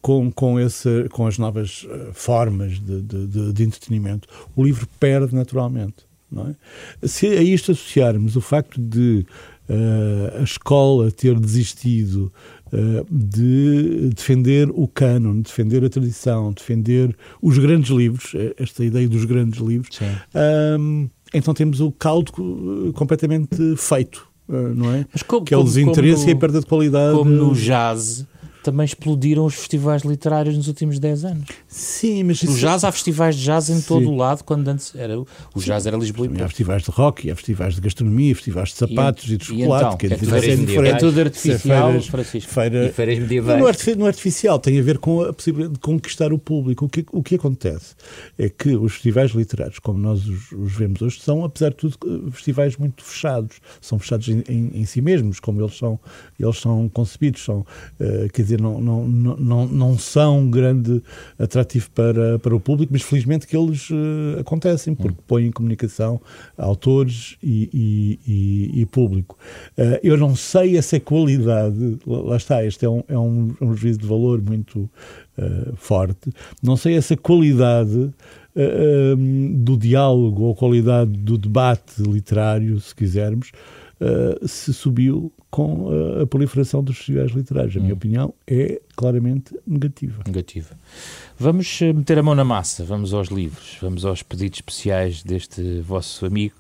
com, 0.02 0.30
com, 0.32 0.60
esse, 0.60 1.08
com 1.12 1.26
as 1.26 1.38
novas 1.38 1.88
eh, 1.90 2.10
formas 2.14 2.80
de, 2.80 3.02
de, 3.02 3.28
de, 3.28 3.54
de 3.54 3.64
entretenimento, 3.64 4.28
o 4.56 4.64
livro 4.64 4.86
perde 5.00 5.34
naturalmente. 5.34 6.06
É? 7.02 7.08
Se 7.08 7.28
a 7.28 7.42
isto 7.42 7.72
associarmos 7.72 8.36
o 8.36 8.42
facto 8.42 8.80
de 8.80 9.26
a 10.40 10.44
escola 10.44 11.12
ter 11.12 11.40
desistido 11.40 12.32
eh, 12.74 13.04
de 13.12 14.10
defender 14.16 14.70
o 14.72 14.88
cânon, 14.88 15.42
defender 15.42 15.84
a 15.84 15.90
tradição, 15.90 16.54
defender 16.54 17.14
os 17.42 17.58
grandes 17.58 17.90
livros, 17.92 18.32
eh, 18.34 18.56
esta 18.58 18.86
ideia 18.86 19.10
dos 19.10 19.26
grandes 19.26 19.60
livros, 19.60 20.00
um, 20.80 21.10
então 21.34 21.54
temos 21.54 21.82
o 21.82 21.92
caldo 21.92 22.32
eh, 22.32 22.94
completamente 22.94 23.76
feito, 23.76 24.26
não 24.48 24.94
é? 24.94 25.06
Como, 25.28 25.46
que 25.46 25.54
é 25.54 25.58
o 25.58 25.64
desinteresse 25.64 26.24
no, 26.24 26.30
e 26.30 26.34
a 26.34 26.36
perda 26.38 26.62
de 26.62 26.66
qualidade. 26.66 27.18
Como 27.18 27.30
no 27.30 27.54
jazz, 27.54 28.26
também 28.64 28.86
explodiram 28.86 29.46
os 29.46 29.56
festivais 29.56 30.04
literários 30.04 30.56
nos 30.56 30.70
últimos 30.70 30.98
10 30.98 31.26
anos. 31.26 31.48
Sim, 31.72 32.24
mas... 32.24 32.42
O 32.44 32.54
jazz, 32.58 32.84
há 32.84 32.92
festivais 32.92 33.36
de 33.36 33.46
jazz 33.46 33.70
em 33.70 33.80
Sim. 33.80 33.88
todo 33.88 34.10
o 34.12 34.16
lado, 34.16 34.44
quando 34.44 34.68
antes 34.68 34.94
era... 34.94 35.18
O 35.18 35.26
Sim. 35.56 35.68
jazz 35.68 35.86
era 35.86 35.98
Lisboa 35.98 36.30
Há 36.44 36.48
festivais 36.48 36.84
de 36.84 36.92
rock, 36.92 37.32
há 37.32 37.36
festivais 37.36 37.76
de 37.76 37.82
gastronomia, 37.82 38.36
festivais 38.36 38.70
de 38.70 38.76
sapatos 38.76 39.30
e, 39.30 39.34
e 39.34 39.38
de 39.38 39.46
chocolate. 39.46 40.06
E 40.06 40.14
então, 40.14 40.38
é, 40.38 40.42
dizer, 40.42 40.84
é, 40.86 40.90
é 40.90 40.96
tudo 40.96 41.20
artificial, 41.20 41.88
feiras, 41.88 42.08
Francisco. 42.08 42.52
Feira... 42.52 42.86
E 42.86 42.92
feiras 42.92 43.20
medievais. 43.20 43.60
Não, 43.60 43.68
é, 43.68 43.96
não 43.96 44.06
é 44.06 44.10
artificial, 44.10 44.60
tem 44.60 44.80
a 44.80 44.84
ver 44.84 44.98
com 44.98 45.22
a 45.24 45.34
possibilidade 45.34 45.74
de 45.74 45.80
conquistar 45.80 46.34
o 46.34 46.38
público. 46.38 46.86
O 46.86 46.90
que, 46.90 47.06
o 47.12 47.24
que 47.24 47.36
acontece 47.36 47.96
é 48.38 48.50
que 48.50 48.76
os 48.76 48.94
festivais 48.94 49.32
literários, 49.32 49.80
como 49.80 49.98
nós 49.98 50.28
os, 50.28 50.52
os 50.52 50.74
vemos 50.74 51.02
hoje, 51.02 51.20
são, 51.22 51.44
apesar 51.46 51.70
de 51.70 51.78
tudo, 51.78 51.98
festivais 52.32 52.78
muito 52.78 53.04
fechados. 53.04 53.58
São 53.80 53.98
fechados 53.98 54.28
em, 54.28 54.44
em, 54.48 54.72
em 54.74 54.86
si 54.86 55.02
mesmos, 55.02 55.40
como 55.40 55.62
eles 55.62 55.78
são, 55.78 56.00
eles 56.40 56.58
são 56.60 56.90
concebidos. 56.90 57.44
São, 57.44 57.60
uh, 57.60 58.30
quer 58.34 58.42
dizer, 58.42 58.62
não, 58.62 58.80
não, 58.82 59.08
não 59.08 59.32
não, 59.42 59.68
não 59.68 59.98
são 59.98 60.50
grande 60.50 61.02
atrativo 61.62 61.90
para, 61.92 62.40
para 62.40 62.56
o 62.56 62.60
público, 62.60 62.92
mas 62.92 63.02
felizmente 63.02 63.48
que 63.48 63.56
eles 63.56 63.90
uh, 63.90 64.40
acontecem, 64.40 64.94
porque 64.94 65.14
hum. 65.14 65.24
põem 65.28 65.46
em 65.48 65.52
comunicação 65.52 66.20
autores 66.58 67.38
e, 67.42 67.70
e, 67.74 68.20
e, 68.28 68.82
e 68.82 68.86
público. 68.86 69.38
Uh, 69.78 70.00
eu 70.04 70.18
não 70.18 70.36
sei 70.36 70.78
essa 70.78 71.00
qualidade, 71.00 71.98
lá 72.06 72.38
está, 72.38 72.66
este 72.66 72.86
é 72.86 72.90
um, 72.90 73.04
é 73.08 73.18
um, 73.18 73.56
um 73.62 73.76
juízo 73.76 74.00
de 74.00 74.08
valor 74.08 74.42
muito 74.42 74.90
uh, 75.38 75.76
forte, 75.76 76.32
não 76.62 76.76
sei 76.76 76.96
essa 76.96 77.16
qualidade 77.16 78.12
do 79.64 79.78
diálogo 79.78 80.44
ou 80.44 80.54
qualidade 80.54 81.10
do 81.10 81.38
debate 81.38 82.02
literário, 82.02 82.78
se 82.82 82.94
quisermos, 82.94 83.54
uh, 84.02 84.48
se 84.48 84.74
subiu 84.74 85.32
com 85.50 85.90
a, 85.90 86.24
a 86.24 86.28
proliferação 86.28 86.84
dos 86.84 86.98
festivais 86.98 87.32
literários. 87.32 87.76
A 87.78 87.80
minha 87.80 87.94
hum. 87.94 87.98
opinião 87.98 88.34
é 88.48 88.82
claramente 88.96 89.56
negativa. 89.66 90.24
Negativa. 90.26 90.76
Vamos 91.38 91.82
eh, 91.82 91.94
meter 91.94 92.18
a 92.20 92.24
mão 92.24 92.36
na 92.36 92.44
massa, 92.44 92.84
vamos 92.84 93.14
aos 93.14 93.28
livros, 93.28 93.78
vamos 93.82 94.06
aos 94.06 94.24
pedidos 94.24 94.58
especiais 94.60 95.24
deste 95.24 95.82
vosso 95.82 96.26
amigo, 96.26 96.56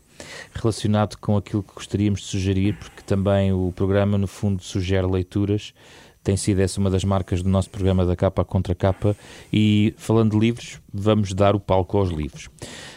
relacionado 0.53 1.17
com 1.17 1.37
aquilo 1.37 1.63
que 1.63 1.73
gostaríamos 1.73 2.21
de 2.21 2.27
sugerir, 2.27 2.77
porque 2.77 3.01
também 3.05 3.51
o 3.51 3.71
programa, 3.75 4.17
no 4.17 4.27
fundo, 4.27 4.61
sugere 4.63 5.07
leituras 5.07 5.73
tem 6.23 6.37
sido 6.37 6.59
essa 6.59 6.79
uma 6.79 6.89
das 6.89 7.03
marcas 7.03 7.41
do 7.41 7.49
nosso 7.49 7.69
programa 7.69 8.05
da 8.05 8.15
capa 8.15 8.43
contra 8.45 8.75
capa 8.75 9.15
e 9.51 9.93
falando 9.97 10.31
de 10.31 10.39
livros, 10.39 10.79
vamos 10.93 11.33
dar 11.33 11.55
o 11.55 11.59
palco 11.59 11.97
aos 11.97 12.09
livros. 12.09 12.49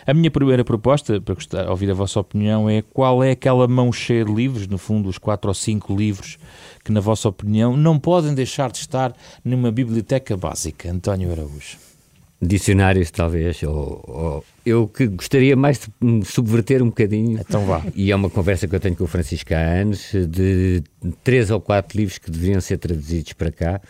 A 0.07 0.13
minha 0.13 0.31
primeira 0.31 0.65
proposta, 0.65 1.21
para 1.21 1.35
gostar, 1.35 1.69
ouvir 1.71 1.91
a 1.91 1.95
vossa 1.95 2.21
opinião, 2.21 2.69
é 2.69 2.83
qual 2.83 3.25
é 3.25 3.31
aquela 3.31 3.67
mão 3.67 3.93
cheia 3.93 4.25
de 4.25 4.33
livros, 4.33 4.67
no 4.67 4.77
fundo 4.77 5.09
os 5.09 5.19
quatro 5.19 5.49
ou 5.49 5.55
cinco 5.55 5.97
livros 5.97 6.39
que, 6.85 6.93
na 6.93 7.01
vossa 7.01 7.29
opinião, 7.29 7.77
não 7.77 7.99
podem 7.99 8.35
deixar 8.35 8.71
de 8.71 8.79
estar 8.79 9.15
numa 9.43 9.73
biblioteca 9.73 10.37
básica. 10.37 10.91
António 10.91 11.33
Araújo. 11.33 11.94
Dicionários, 12.43 13.11
talvez, 13.11 13.63
ou, 13.63 14.05
ou, 14.07 14.45
eu 14.67 14.87
que 14.87 15.07
gostaria 15.07 15.57
mais 15.57 15.79
de 15.79 16.25
subverter 16.27 16.83
um 16.83 16.87
bocadinho. 16.87 17.41
Então 17.41 17.65
vá. 17.65 17.83
E 17.95 18.11
é 18.11 18.17
uma 18.17 18.29
conversa 18.29 18.69
que 18.69 18.75
eu 18.75 18.81
tenho 18.81 18.97
com 18.97 19.05
o 19.05 19.07
Francisco 19.07 19.55
há 19.55 19.59
anos, 19.59 20.13
de 20.29 20.83
três 21.23 21.51
ou 21.51 21.61
quatro 21.61 21.97
livros 21.97 22.19
que 22.19 22.31
deveriam 22.31 22.61
ser 22.61 22.79
traduzidos 22.79 23.33
para 23.33 23.51
cá. 23.51 23.81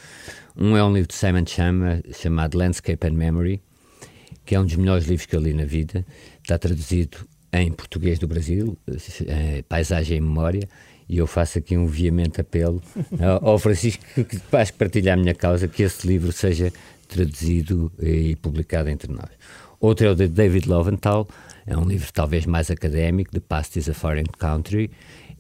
Um 0.57 0.77
é 0.77 0.85
um 0.85 0.93
livro 0.93 1.09
de 1.09 1.15
Simon 1.15 1.45
Chama, 1.47 2.01
chamado 2.13 2.57
Landscape 2.57 3.07
and 3.07 3.15
Memory, 3.15 3.61
que 4.45 4.55
é 4.55 4.61
um 4.61 4.65
dos 4.65 4.77
melhores 4.77 5.05
livros 5.07 5.27
que 5.27 5.35
eu 5.35 5.41
li 5.41 5.53
na 5.53 5.65
vida. 5.65 6.07
Está 6.41 6.57
traduzido 6.57 7.27
em 7.53 7.73
português 7.73 8.19
do 8.19 8.29
Brasil, 8.29 8.77
é, 9.27 9.63
Paisagem 9.69 10.19
e 10.19 10.21
Memória, 10.21 10.69
e 11.09 11.19
eu 11.19 11.27
faço 11.27 11.59
aqui 11.59 11.77
um 11.77 11.87
veemente 11.87 12.41
apelo 12.41 12.83
ao 13.43 13.59
Francisco 13.59 14.05
que, 14.15 14.25
que 14.25 14.37
faz 14.39 14.71
partilhar 14.71 15.19
a 15.19 15.21
minha 15.21 15.35
causa 15.35 15.69
que 15.69 15.83
esse 15.83 16.07
livro 16.07 16.33
seja 16.33 16.73
traduzido 17.15 17.93
e 18.01 18.35
publicado 18.37 18.89
entre 18.89 19.13
nós. 19.13 19.31
Outro 19.79 20.07
é 20.07 20.11
o 20.11 20.15
de 20.15 20.27
David 20.27 20.69
Loventhal, 20.69 21.29
é 21.67 21.77
um 21.77 21.85
livro 21.85 22.13
talvez 22.13 22.45
mais 22.45 22.71
académico, 22.71 23.31
The 23.31 23.41
Past 23.41 23.79
is 23.79 23.89
a 23.89 23.95
Foreign 23.95 24.29
Country, 24.39 24.91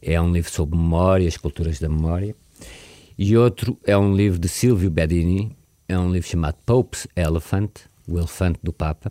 é 0.00 0.21
um 0.21 0.33
livro 0.33 0.50
sobre 0.50 0.76
memória, 0.76 1.26
as 1.26 1.37
culturas 1.37 1.81
da 1.81 1.88
memória. 1.88 2.37
E 3.19 3.37
outro 3.37 3.76
é 3.85 3.97
um 3.97 4.14
livro 4.14 4.38
de 4.38 4.49
Silvio 4.49 4.90
Bedini, 4.90 5.57
é 5.88 5.99
um 5.99 6.12
livro 6.12 6.28
chamado 6.28 6.57
Pope's 6.64 7.09
Elephant, 7.16 7.71
o 8.07 8.19
elefante 8.19 8.61
do 8.62 8.73
Papa, 8.73 9.11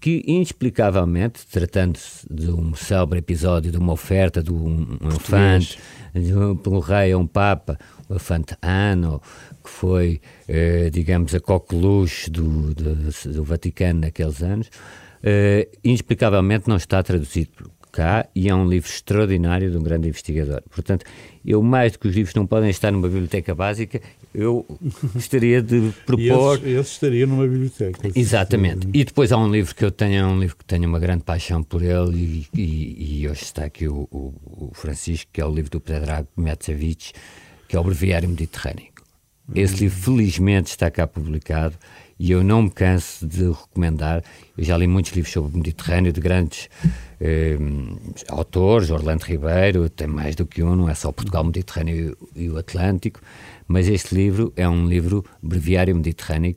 que 0.00 0.24
inexplicavelmente, 0.26 1.46
tratando-se 1.46 2.26
de 2.28 2.50
um 2.50 2.74
célebre 2.74 3.20
episódio 3.20 3.70
de 3.70 3.78
uma 3.78 3.92
oferta 3.92 4.42
de 4.42 4.52
um, 4.52 4.98
um 5.00 5.08
elefante, 5.08 5.78
de 6.12 6.34
um, 6.34 6.58
um 6.66 6.78
rei 6.80 7.12
a 7.12 7.18
um 7.18 7.26
Papa, 7.26 7.78
o 8.08 8.12
elefante 8.14 8.56
Ano, 8.60 9.22
que 9.62 9.70
foi, 9.70 10.20
eh, 10.48 10.90
digamos, 10.90 11.34
a 11.34 11.40
coqueluche 11.40 12.30
do, 12.30 12.74
do, 12.74 12.94
do, 13.32 13.44
Vaticano 13.44 14.00
naqueles 14.00 14.42
anos, 14.42 14.70
eh, 15.22 15.68
inexplicavelmente 15.84 16.68
não 16.68 16.76
está 16.76 17.02
traduzido 17.02 17.70
cá 17.92 18.26
e 18.34 18.48
é 18.48 18.54
um 18.54 18.66
livro 18.66 18.88
extraordinário 18.88 19.70
de 19.70 19.76
um 19.76 19.82
grande 19.82 20.08
investigador. 20.08 20.62
Portanto, 20.70 21.04
eu, 21.44 21.62
mais 21.62 21.92
do 21.92 21.98
que 21.98 22.08
os 22.08 22.14
livros 22.14 22.34
não 22.34 22.46
podem 22.46 22.70
estar 22.70 22.90
numa 22.90 23.06
biblioteca 23.06 23.54
básica, 23.54 24.00
eu 24.34 24.66
gostaria 25.14 25.60
de 25.60 25.92
propor. 26.06 26.56
esse, 26.56 26.68
esse 26.70 26.92
estaria 26.92 27.26
numa 27.26 27.46
biblioteca. 27.46 28.10
Exatamente. 28.14 28.88
E 28.94 29.04
depois 29.04 29.30
há 29.30 29.36
um 29.36 29.50
livro 29.50 29.74
que 29.74 29.84
eu 29.84 29.90
tenho, 29.90 30.14
é 30.16 30.26
um 30.26 30.40
livro 30.40 30.56
que 30.56 30.64
tenho 30.64 30.88
uma 30.88 30.98
grande 30.98 31.22
paixão 31.22 31.62
por 31.62 31.82
ele, 31.82 32.48
e, 32.54 32.60
e, 32.60 33.20
e 33.20 33.28
hoje 33.28 33.42
está 33.42 33.64
aqui 33.66 33.86
o, 33.86 34.08
o, 34.10 34.34
o, 34.44 34.70
Francisco, 34.72 35.30
que 35.32 35.40
é 35.40 35.44
o 35.44 35.54
livro 35.54 35.70
do 35.70 35.80
Predrag 35.80 36.26
Metsevich, 36.36 37.12
que 37.68 37.76
é 37.76 37.80
o 37.80 37.84
Breviário 37.84 38.28
Mediterrâneo. 38.28 38.91
Esse 39.54 39.80
livro, 39.80 40.00
felizmente, 40.00 40.70
está 40.70 40.90
cá 40.90 41.06
publicado 41.06 41.74
e 42.18 42.30
eu 42.30 42.42
não 42.42 42.62
me 42.62 42.70
canso 42.70 43.26
de 43.26 43.50
recomendar. 43.50 44.22
Eu 44.56 44.64
já 44.64 44.76
li 44.76 44.86
muitos 44.86 45.12
livros 45.12 45.32
sobre 45.32 45.52
o 45.52 45.56
Mediterrâneo 45.58 46.12
de 46.12 46.20
grandes 46.20 46.70
eh, 47.20 47.58
autores, 48.28 48.90
Orlando 48.90 49.24
Ribeiro, 49.24 49.90
tem 49.90 50.06
mais 50.06 50.34
do 50.34 50.46
que 50.46 50.62
um, 50.62 50.74
não 50.74 50.88
é 50.88 50.94
só 50.94 51.12
Portugal, 51.12 51.44
Mediterrâneo 51.44 52.16
e 52.34 52.48
o 52.48 52.56
Atlântico, 52.56 53.20
mas 53.68 53.88
este 53.88 54.14
livro 54.14 54.52
é 54.56 54.66
um 54.66 54.86
livro 54.86 55.24
breviário 55.42 55.94
mediterrâneo 55.94 56.54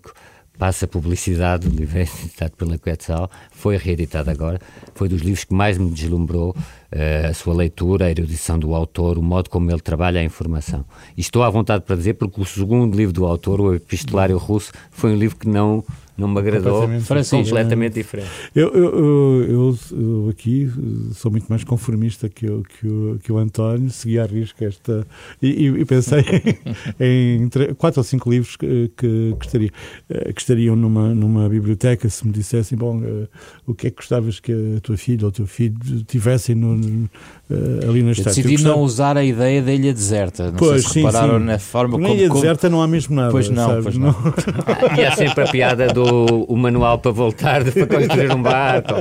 passa 0.57 0.87
publicidade, 0.87 1.67
o 1.67 1.71
livro 1.71 1.99
editado 1.99 2.53
pela 2.57 2.77
Quetzal, 2.77 3.29
foi 3.51 3.77
reeditado 3.77 4.29
agora, 4.29 4.59
foi 4.93 5.07
dos 5.09 5.21
livros 5.21 5.43
que 5.43 5.53
mais 5.53 5.77
me 5.77 5.89
deslumbrou 5.89 6.51
uh, 6.51 7.29
a 7.29 7.33
sua 7.33 7.53
leitura, 7.53 8.05
a 8.05 8.11
erudição 8.11 8.57
do 8.57 8.73
autor, 8.73 9.17
o 9.17 9.23
modo 9.23 9.49
como 9.49 9.69
ele 9.71 9.81
trabalha 9.81 10.19
a 10.19 10.23
informação. 10.23 10.85
E 11.17 11.21
estou 11.21 11.43
à 11.43 11.49
vontade 11.49 11.83
para 11.83 11.95
dizer, 11.95 12.15
porque 12.15 12.39
o 12.39 12.45
segundo 12.45 12.95
livro 12.95 13.13
do 13.13 13.25
autor, 13.25 13.61
o 13.61 13.73
Epistolário 13.73 14.37
Russo, 14.37 14.71
foi 14.91 15.11
um 15.11 15.15
livro 15.15 15.37
que 15.37 15.47
não 15.47 15.83
não 16.17 16.29
me 16.29 16.39
agradou, 16.39 16.87
completamente, 16.87 17.29
completamente 17.29 17.93
diferente. 17.93 18.29
Eu, 18.55 18.69
eu, 18.69 19.43
eu, 19.43 19.77
eu, 19.91 20.29
aqui 20.29 20.71
sou 21.13 21.29
muito 21.29 21.47
mais 21.47 21.65
conformista 21.65 22.29
que, 22.29 22.45
eu, 22.45 22.63
que, 22.63 22.87
o, 22.87 23.19
que 23.21 23.31
o 23.33 23.37
António, 23.37 23.89
segui 23.89 24.17
à 24.17 24.25
risca 24.25 24.63
esta. 24.63 25.05
E, 25.41 25.67
e 25.67 25.83
pensei 25.83 26.23
em, 27.01 27.49
quatro 27.77 27.99
ou 27.99 28.03
cinco 28.05 28.29
livros 28.29 28.55
que, 28.55 28.89
que, 28.95 29.35
que, 29.37 29.45
estaria, 29.45 29.71
eh, 30.09 30.31
que 30.31 30.39
estariam 30.39 30.73
numa, 30.73 31.13
numa 31.13 31.49
biblioteca 31.49 32.07
se 32.09 32.25
me 32.25 32.31
dissessem: 32.31 32.77
bom, 32.77 32.99
uh, 32.99 33.27
o 33.67 33.73
que 33.73 33.87
é 33.87 33.89
que 33.89 33.97
gostavas 33.97 34.39
que 34.39 34.53
a 34.77 34.79
tua 34.79 34.95
filha 34.95 35.23
ou 35.23 35.29
o 35.29 35.31
teu 35.33 35.45
filho 35.45 35.75
tivessem 36.07 36.55
no, 36.55 36.75
uh, 36.75 37.89
ali 37.89 38.01
na 38.01 38.11
estante? 38.11 38.41
Decidi 38.41 38.63
não 38.63 38.79
usar 38.79 39.17
a 39.17 39.23
ideia 39.23 39.61
da 39.61 39.73
ilha 39.73 39.93
deserta. 39.93 40.45
Não 40.45 40.53
pois, 40.53 40.81
sei 40.81 40.87
se 40.87 40.93
sim, 40.93 41.05
repararam 41.05 41.39
sim. 41.39 41.45
na 41.45 41.59
forma 41.59 41.97
na 41.97 42.07
como. 42.07 42.15
Na 42.15 42.23
ilha 42.23 42.33
deserta 42.33 42.69
não 42.69 42.81
há 42.81 42.87
mesmo 42.87 43.13
nada. 43.13 43.31
Pois 43.31 43.49
não, 43.49 43.67
sabes? 43.67 43.83
pois 43.83 43.97
não. 43.97 44.15
e 44.97 45.03
há 45.03 45.13
sempre 45.13 45.43
a 45.43 45.47
piada 45.47 45.87
do 45.87 46.04
o, 46.05 46.55
manual 46.55 46.99
para 46.99 47.11
voltar, 47.11 47.63
para 47.63 47.87
construir 47.87 48.31
um 48.33 48.41
barco. 48.41 48.93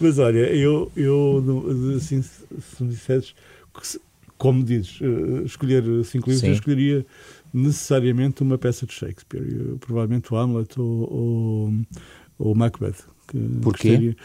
Mas 0.00 0.18
olha, 0.18 0.52
eu, 0.54 0.90
eu 0.96 1.44
assim, 1.96 2.22
se 2.22 2.82
me 2.82 2.90
disseres, 2.90 3.34
como 4.36 4.62
dizes, 4.62 5.00
escolher 5.44 5.82
cinco 6.04 6.28
livros, 6.28 6.40
Sim. 6.40 6.48
eu 6.48 6.52
escolheria 6.52 7.06
necessariamente 7.52 8.42
uma 8.42 8.58
peça 8.58 8.84
de 8.84 8.92
Shakespeare, 8.92 9.46
eu, 9.48 9.78
provavelmente 9.78 10.32
o 10.32 10.36
Hamlet 10.36 10.80
ou, 10.80 11.12
ou, 11.12 11.72
ou 12.38 12.54
Macbeth. 12.54 13.13
Porquê? 13.62 14.16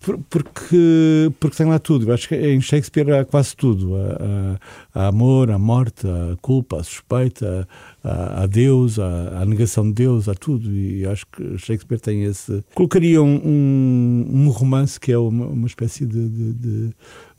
Por, 0.00 0.18
porque, 0.30 1.32
porque 1.38 1.56
tem 1.56 1.66
lá 1.66 1.78
tudo. 1.78 2.08
Eu 2.08 2.14
acho 2.14 2.28
que 2.28 2.34
em 2.34 2.60
Shakespeare 2.60 3.10
há 3.12 3.24
quase 3.24 3.56
tudo. 3.56 3.94
Há, 3.96 4.58
há, 4.94 5.04
há 5.04 5.08
amor, 5.08 5.50
há 5.50 5.58
morte, 5.58 6.06
há 6.06 6.36
culpa, 6.40 6.80
há 6.80 6.84
suspeita, 6.84 7.68
há, 8.02 8.42
há 8.42 8.46
Deus, 8.46 8.98
há, 8.98 9.40
há, 9.40 9.44
negação 9.44 9.84
de 9.84 9.94
Deus, 9.94 10.28
há 10.28 10.34
tudo. 10.34 10.70
E 10.70 11.06
acho 11.06 11.26
que 11.26 11.58
Shakespeare 11.58 12.00
tem 12.00 12.24
esse. 12.24 12.64
Colocaria 12.74 13.22
um, 13.22 13.40
um, 13.44 14.26
um 14.32 14.48
romance 14.48 14.98
que 14.98 15.12
é 15.12 15.18
uma, 15.18 15.46
uma 15.46 15.66
espécie 15.66 16.06
de, 16.06 16.28
de, 16.28 16.52
de 16.52 16.90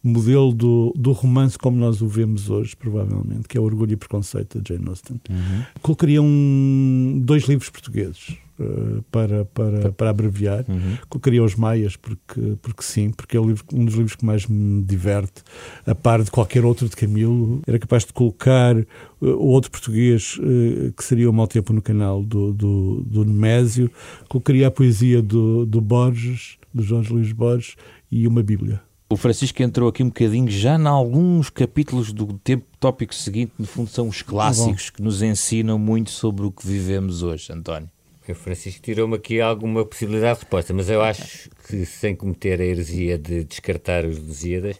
modelo 0.03 0.53
do, 0.53 0.93
do 0.98 1.13
romance 1.13 1.57
como 1.57 1.77
nós 1.77 2.01
o 2.01 2.07
vemos 2.07 2.50
hoje, 2.50 2.75
provavelmente, 2.75 3.48
que 3.48 3.57
é 3.57 3.62
Orgulho 3.62 3.93
e 3.93 3.95
Preconceito 3.95 4.62
de 4.62 4.74
Jane 4.74 4.89
Austen. 4.89 5.22
Uhum. 5.29 5.63
Colocaria 5.81 6.22
um, 6.22 7.22
dois 7.24 7.43
livros 7.45 7.69
portugueses 7.69 8.38
uh, 8.60 9.01
para, 9.10 9.45
para, 9.45 9.91
para 9.93 10.10
abreviar. 10.10 10.65
Uhum. 10.67 10.98
Colocaria 11.07 11.41
os 11.41 11.55
Maias, 11.55 11.95
porque, 11.95 12.57
porque 12.62 12.83
sim, 12.83 13.12
porque 13.12 13.38
é 13.38 13.41
livro, 13.41 13.63
um 13.72 13.86
dos 13.86 13.93
livros 13.95 14.15
que 14.15 14.25
mais 14.25 14.45
me 14.45 14.83
diverte, 14.83 15.41
a 15.86 15.95
par 15.95 16.22
de 16.22 16.29
qualquer 16.29 16.65
outro 16.65 16.89
de 16.89 16.98
Camilo. 16.98 17.62
Era 17.65 17.79
capaz 17.79 18.03
de 18.03 18.12
colocar 18.12 18.75
uh, 18.75 18.86
o 19.22 19.48
outro 19.48 19.72
português, 19.72 20.38
uh, 20.38 20.91
que 20.91 21.03
seria 21.03 21.29
o 21.29 21.33
Mau 21.33 21.48
Tempo 21.48 21.72
no 21.72 21.81
Canal, 21.81 22.22
do, 22.22 22.51
do, 22.51 23.03
do 23.03 23.24
Nemésio. 23.24 23.89
Colocaria 24.27 24.67
a 24.67 24.72
poesia 24.72 25.22
do, 25.22 25.65
do 25.65 25.79
Borges, 25.79 26.57
do 26.74 26.83
Jorge 26.83 27.13
Luís 27.13 27.31
Borges, 27.31 27.77
e 28.12 28.27
uma 28.27 28.43
Bíblia. 28.43 28.81
O 29.13 29.15
Francisco 29.15 29.62
entrou 29.62 29.89
aqui 29.89 30.01
um 30.01 30.08
bocadinho 30.08 30.50
já 30.50 30.75
em 30.75 30.88
alguns 30.88 31.48
capítulos 31.48 32.12
do 32.12 32.34
tempo 32.39 32.65
tópico 32.79 33.13
seguinte, 33.13 33.51
no 33.60 33.67
fundo 33.67 33.88
são 33.88 34.08
os 34.08 34.24
clássicos 34.24 34.89
que 34.89 35.03
nos 35.03 35.22
ensinam 35.22 35.77
muito 35.77 36.10
sobre 36.10 36.48
o 36.48 36.51
que 36.51 36.65
vivemos 36.65 37.22
hoje, 37.22 37.53
António. 37.53 37.88
O 38.27 38.34
Francisco 38.34 38.82
tirou-me 38.82 39.15
aqui 39.15 39.39
alguma 39.39 39.86
possibilidade 39.86 40.39
de 40.39 40.46
resposta, 40.46 40.74
mas 40.74 40.89
eu 40.89 41.03
acho 41.03 41.48
que 41.67 41.86
sem 41.86 42.15
cometer 42.15 42.60
a 42.60 42.65
heresia 42.65 43.15
de 43.15 43.43
descartar 43.43 44.03
os 44.03 44.17
Lusíadas, 44.17 44.77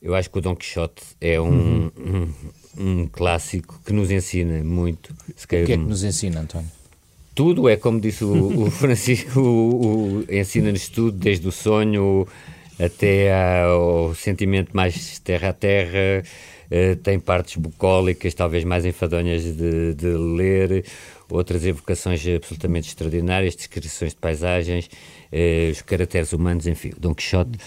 eu 0.00 0.14
acho 0.14 0.30
que 0.30 0.38
o 0.38 0.40
Dom 0.40 0.54
Quixote 0.54 1.02
é 1.20 1.40
um, 1.40 1.46
uhum. 1.48 1.90
um, 2.78 2.90
um, 3.00 3.08
clássico 3.08 3.80
que 3.84 3.92
nos 3.92 4.12
ensina 4.12 4.62
muito. 4.62 5.12
o 5.12 5.48
que 5.48 5.56
é 5.56 5.64
que 5.64 5.76
nos 5.76 6.04
ensina, 6.04 6.42
António? 6.42 6.70
Tudo 7.34 7.68
é, 7.68 7.76
como 7.76 8.00
disse 8.00 8.22
o, 8.22 8.62
o 8.62 8.70
Francisco, 8.70 9.40
o, 9.40 10.20
o, 10.20 10.24
ensina-nos 10.32 10.88
tudo, 10.88 11.18
desde 11.18 11.48
o 11.48 11.50
sonho 11.50 12.28
até 12.78 13.62
ao 13.64 14.14
sentimento 14.14 14.70
mais 14.74 15.18
terra 15.18 15.50
a 15.50 15.52
terra, 15.52 16.22
uh, 16.70 16.96
tem 16.96 17.18
partes 17.18 17.56
bucólicas, 17.56 18.34
talvez 18.34 18.64
mais 18.64 18.84
enfadonhas 18.84 19.42
de, 19.42 19.94
de, 19.94 20.08
ler, 20.08 20.84
outras 21.30 21.64
evocações 21.64 22.26
absolutamente 22.26 22.88
extraordinárias, 22.88 23.54
descrições 23.54 24.12
de 24.12 24.18
paisagens, 24.18 24.86
uh, 24.86 25.70
os 25.70 25.82
caracteres 25.82 26.32
humanos, 26.32 26.66
enfim, 26.66 26.92
Dom 26.98 27.14
Quixote. 27.14 27.58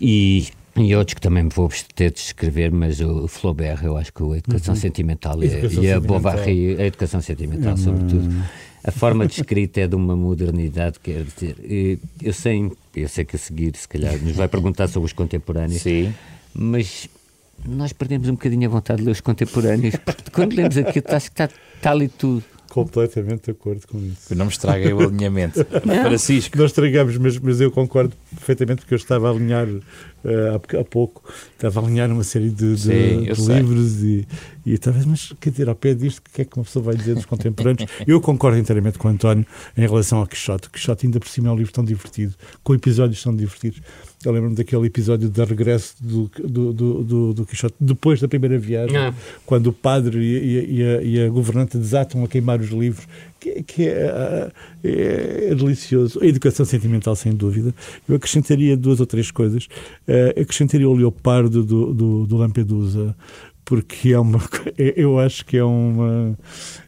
E 0.00 0.48
e 0.78 0.94
outros 0.94 1.14
que 1.14 1.20
também 1.20 1.42
me 1.42 1.48
vou 1.48 1.70
ter 1.94 2.12
de 2.12 2.20
escrever, 2.20 2.70
mas 2.70 3.00
o 3.00 3.26
Flaubert, 3.26 3.82
eu 3.82 3.96
acho 3.96 4.12
que 4.12 4.22
a 4.22 4.36
educação 4.36 4.74
uhum. 4.74 4.80
sentimental 4.80 5.42
educação 5.42 5.82
e, 5.82 5.90
a 5.90 5.98
Bovary, 5.98 6.76
a 6.78 6.86
educação 6.86 7.22
sentimental, 7.22 7.70
uhum. 7.72 7.76
sobretudo, 7.78 8.44
a 8.84 8.90
forma 8.90 9.26
de 9.26 9.40
escrita 9.40 9.80
é 9.80 9.86
de 9.86 9.96
uma 9.96 10.14
modernidade, 10.14 11.00
quer 11.00 11.24
dizer, 11.24 11.98
eu 12.22 12.32
sei, 12.32 12.70
eu 12.96 13.08
sei 13.08 13.24
que 13.24 13.36
a 13.36 13.38
seguir, 13.38 13.76
se 13.76 13.86
calhar, 13.86 14.16
nos 14.22 14.34
vai 14.34 14.48
perguntar 14.48 14.88
sobre 14.88 15.06
os 15.06 15.12
contemporâneos, 15.12 15.82
Sim. 15.82 16.14
mas 16.54 17.08
nós 17.64 17.92
perdemos 17.92 18.28
um 18.28 18.32
bocadinho 18.32 18.68
a 18.68 18.70
vontade 18.70 19.00
de 19.00 19.06
ler 19.06 19.12
os 19.12 19.20
contemporâneos. 19.20 19.94
Quando 20.32 20.54
lemos 20.54 20.76
aquilo, 20.76 21.04
acho 21.08 21.30
que 21.30 21.42
está, 21.42 21.48
está 21.76 21.90
ali 21.90 22.08
tudo. 22.08 22.44
Completamente 22.68 23.44
de 23.44 23.50
acordo 23.52 23.86
com 23.86 23.98
isso. 23.98 24.34
Não 24.34 24.46
me 24.46 24.50
estraguem 24.50 24.92
o 24.92 25.00
alinhamento. 25.00 25.64
Francisco. 25.64 26.58
Nós 26.58 26.72
estragamos, 26.72 27.16
mas, 27.16 27.38
mas 27.38 27.60
eu 27.60 27.70
concordo 27.70 28.12
perfeitamente 28.34 28.80
porque 28.80 28.94
eu 28.94 28.98
estava 28.98 29.28
a 29.28 29.30
alinhar 29.30 29.66
uh, 29.66 29.82
há, 30.52 30.80
há, 30.80 30.84
pouco, 30.84 31.22
estava 31.52 31.80
a 31.80 31.84
alinhar 31.84 32.10
uma 32.10 32.24
série 32.24 32.50
de, 32.50 32.74
de, 32.74 32.78
Sim, 32.78 33.22
de 33.22 33.54
livros 33.54 34.02
e, 34.02 34.26
e 34.66 34.74
estava, 34.74 34.98
mas 35.06 35.32
quer 35.40 35.50
dizer, 35.50 35.68
ao 35.68 35.76
pé 35.76 35.94
disto, 35.94 36.18
o 36.18 36.22
que 36.22 36.42
é 36.42 36.44
que 36.44 36.56
uma 36.56 36.64
pessoa 36.64 36.82
vai 36.82 36.96
dizer 36.96 37.14
dos 37.14 37.24
contemporâneos? 37.24 37.88
eu 38.04 38.20
concordo 38.20 38.58
inteiramente 38.58 38.98
com 38.98 39.06
o 39.06 39.10
António 39.12 39.46
em 39.76 39.80
relação 39.82 40.18
ao 40.18 40.26
Quixote. 40.26 40.66
O 40.66 40.70
Quixote 40.72 41.06
ainda 41.06 41.20
por 41.20 41.28
cima 41.28 41.48
é 41.48 41.52
um 41.52 41.56
livro 41.56 41.72
tão 41.72 41.84
divertido, 41.84 42.34
com 42.64 42.74
episódios 42.74 43.22
tão 43.22 43.34
divertidos. 43.34 43.80
Eu 44.24 44.32
lembro-me 44.32 44.56
daquele 44.56 44.84
episódio 44.86 45.28
de 45.28 45.44
regresso 45.44 45.94
do, 46.00 46.28
do, 46.42 46.72
do, 46.72 47.04
do, 47.04 47.34
do 47.34 47.46
Quixote, 47.46 47.76
depois 47.78 48.20
da 48.20 48.26
primeira 48.26 48.58
viagem, 48.58 48.96
ah. 48.96 49.14
quando 49.44 49.68
o 49.68 49.72
padre 49.72 50.18
e, 50.18 50.78
e, 50.78 50.82
a, 50.82 51.02
e, 51.02 51.24
a, 51.24 51.28
governanta 51.28 51.78
desatam 51.78 52.24
a 52.24 52.26
queimar 52.28 52.60
os 52.60 52.70
livros, 52.70 53.06
que, 53.38 53.62
que 53.62 53.86
é, 53.86 54.50
é, 54.82 55.50
é, 55.50 55.54
delicioso. 55.54 56.18
A 56.20 56.26
educação 56.26 56.66
sentimental, 56.66 57.14
sem 57.14 57.32
dúvida. 57.32 57.72
Eu 58.08 58.16
acrescentaria 58.16 58.76
duas 58.76 58.98
ou 58.98 59.06
três 59.06 59.30
coisas. 59.30 59.66
Uh, 60.08 60.40
acrescentaria 60.40 60.88
o 60.88 60.94
Leopardo 60.94 61.62
do, 61.62 61.94
do, 61.94 62.26
do 62.26 62.36
Lampedusa, 62.36 63.14
porque 63.66 64.12
é 64.12 64.18
uma, 64.18 64.40
eu 64.78 65.18
acho 65.18 65.44
que 65.44 65.56
é, 65.56 65.64
uma, 65.64 66.38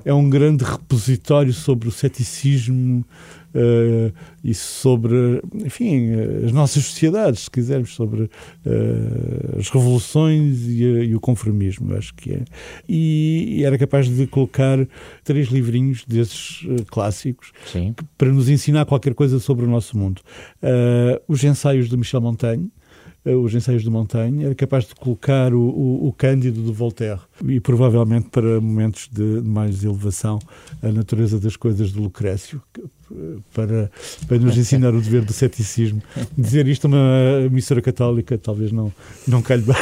é 0.05 0.15
um 0.15 0.31
grande 0.31 0.65
repositório 0.65 1.53
sobre 1.53 1.89
o 1.89 1.93
ceticismo 1.93 3.05
uh, 3.53 4.15
e 4.45 4.55
sobre, 4.55 5.43
enfim, 5.55 6.13
as 6.45 6.53
nossas 6.53 6.85
sociedades, 6.85 7.43
se 7.43 7.51
quisermos, 7.51 7.95
sobre 7.95 8.23
uh, 8.23 9.59
as 9.59 9.69
revoluções 9.69 10.69
e, 10.69 10.85
e, 10.85 11.17
o 11.17 11.21
conformismo, 11.21 11.95
acho 11.97 12.15
que 12.15 12.35
é. 12.35 12.45
E, 12.89 13.57
e, 13.59 13.65
era 13.65 13.77
capaz 13.77 14.09
de 14.09 14.27
colocar 14.29 14.79
três 15.25 15.49
livrinhos 15.49 16.05
desses 16.07 16.63
uh, 16.63 16.85
clássicos 16.87 17.53
que, 17.73 17.93
para 18.17 18.29
nos 18.29 18.49
ensinar 18.49 18.87
qualquer 18.87 19.15
coisa 19.15 19.41
sobre 19.41 19.65
o 19.65 19.69
nosso 19.69 19.99
mundo. 19.99 20.23
os 21.27 21.43
ensaios 21.43 21.89
de 21.89 21.97
Michel 21.97 22.21
Montaigne, 22.21 22.71
os 23.25 23.55
ensaios 23.55 23.83
de 23.83 23.91
Montaigne, 23.91 24.45
era 24.45 24.55
capaz 24.55 24.85
de 24.85 24.95
colocar 24.95 25.53
o, 25.53 25.61
o, 25.61 26.09
o 26.09 26.13
Cândido 26.13 26.63
de 26.63 26.73
Voltaire 26.73 27.21
e 27.47 27.61
provavelmente 27.61 28.29
para 28.31 28.61
momentos 28.61 29.09
de 29.13 29.43
mais 29.43 29.85
elevação 29.85 30.39
a 30.83 30.91
natureza 30.91 31.39
das 31.39 31.57
coisas 31.57 31.93
de 31.93 31.99
Lucrécio, 31.99 32.63
para, 33.55 33.91
para 34.27 34.39
nos 34.39 34.57
ensinar 34.57 34.95
o 34.95 35.01
dever 35.01 35.25
do 35.25 35.33
ceticismo. 35.33 36.03
Dizer 36.37 36.67
isto 36.69 36.87
a 36.87 36.89
uma 36.89 37.47
emissora 37.47 37.81
católica 37.81 38.37
talvez 38.37 38.71
não, 38.73 38.93
não 39.27 39.43
calhe 39.43 39.63
bem. 39.63 39.77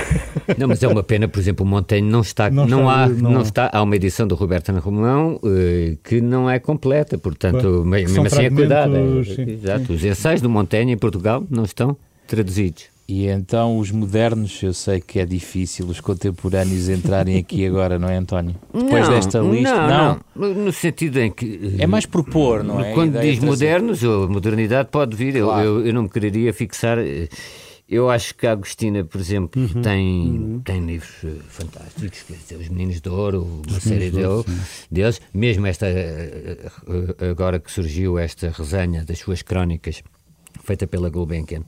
Não, 0.56 0.68
mas 0.68 0.82
é 0.82 0.88
uma 0.88 1.02
pena, 1.02 1.26
por 1.28 1.38
exemplo, 1.38 1.66
o 1.66 1.68
Montaigne 1.68 2.08
não 2.08 2.20
está, 2.20 2.50
não, 2.50 2.66
não 2.66 2.80
está, 2.80 3.04
há, 3.04 3.08
não, 3.08 3.30
não 3.30 3.42
está, 3.42 3.70
há 3.72 3.82
uma 3.82 3.96
edição 3.96 4.26
do 4.26 4.34
Roberto 4.34 4.68
Ana 4.70 4.78
Romão 4.78 5.36
uh, 5.36 5.96
que 6.04 6.20
não 6.20 6.48
é 6.48 6.58
completa, 6.58 7.18
portanto, 7.18 7.82
Bem, 7.82 8.04
mesmo 8.04 8.26
assim 8.26 8.44
é 8.44 8.50
cuidado. 8.50 8.96
É, 8.96 9.50
exato, 9.50 9.92
os 9.92 10.04
ensaios 10.04 10.40
do 10.40 10.48
Montaigne 10.48 10.92
em 10.92 10.98
Portugal 10.98 11.44
não 11.50 11.64
estão 11.64 11.96
traduzidos. 12.26 12.95
E 13.08 13.28
então 13.28 13.78
os 13.78 13.92
modernos, 13.92 14.60
eu 14.62 14.74
sei 14.74 15.00
que 15.00 15.20
é 15.20 15.24
difícil 15.24 15.86
os 15.86 16.00
contemporâneos 16.00 16.88
entrarem 16.88 17.38
aqui 17.38 17.64
agora, 17.66 17.98
não 17.98 18.08
é, 18.08 18.16
António? 18.16 18.56
Depois 18.74 19.08
não, 19.08 19.14
desta 19.14 19.38
lista, 19.38 19.86
não, 19.86 20.20
não, 20.34 20.54
No 20.54 20.72
sentido 20.72 21.18
em 21.20 21.30
que. 21.30 21.76
É 21.78 21.86
mais 21.86 22.04
propor, 22.04 22.64
não 22.64 22.80
é? 22.80 22.92
Quando 22.92 23.20
diz 23.20 23.38
modernos, 23.38 24.02
ou 24.02 24.28
modernidade 24.28 24.88
pode 24.90 25.14
vir, 25.14 25.40
claro. 25.40 25.64
eu, 25.64 25.78
eu, 25.80 25.86
eu, 25.86 25.94
não 25.94 26.02
me 26.02 26.08
quereria 26.08 26.52
fixar. 26.52 26.98
Eu 27.88 28.10
acho 28.10 28.34
que 28.34 28.48
a 28.48 28.52
Agostina, 28.52 29.04
por 29.04 29.20
exemplo, 29.20 29.62
uhum, 29.62 29.80
tem, 29.80 30.02
uhum. 30.02 30.60
tem 30.64 30.84
livros 30.84 31.22
eh, 31.22 31.40
fantásticos, 31.48 32.24
quer 32.24 32.34
dizer, 32.34 32.56
Os 32.56 32.68
Meninos 32.68 33.00
de 33.00 33.08
Ouro, 33.08 33.44
uma 33.64 33.76
Os 33.76 33.84
série 33.84 34.10
dele, 34.10 34.42
deles, 34.90 35.20
mesmo 35.32 35.68
esta, 35.68 35.86
eh, 35.86 36.68
eh, 37.20 37.30
agora 37.30 37.60
que 37.60 37.70
surgiu 37.70 38.18
esta 38.18 38.50
resenha 38.50 39.04
das 39.04 39.20
suas 39.20 39.40
crónicas 39.40 40.02
feita 40.62 40.86
pela 40.86 41.08
Gulbenkian, 41.08 41.62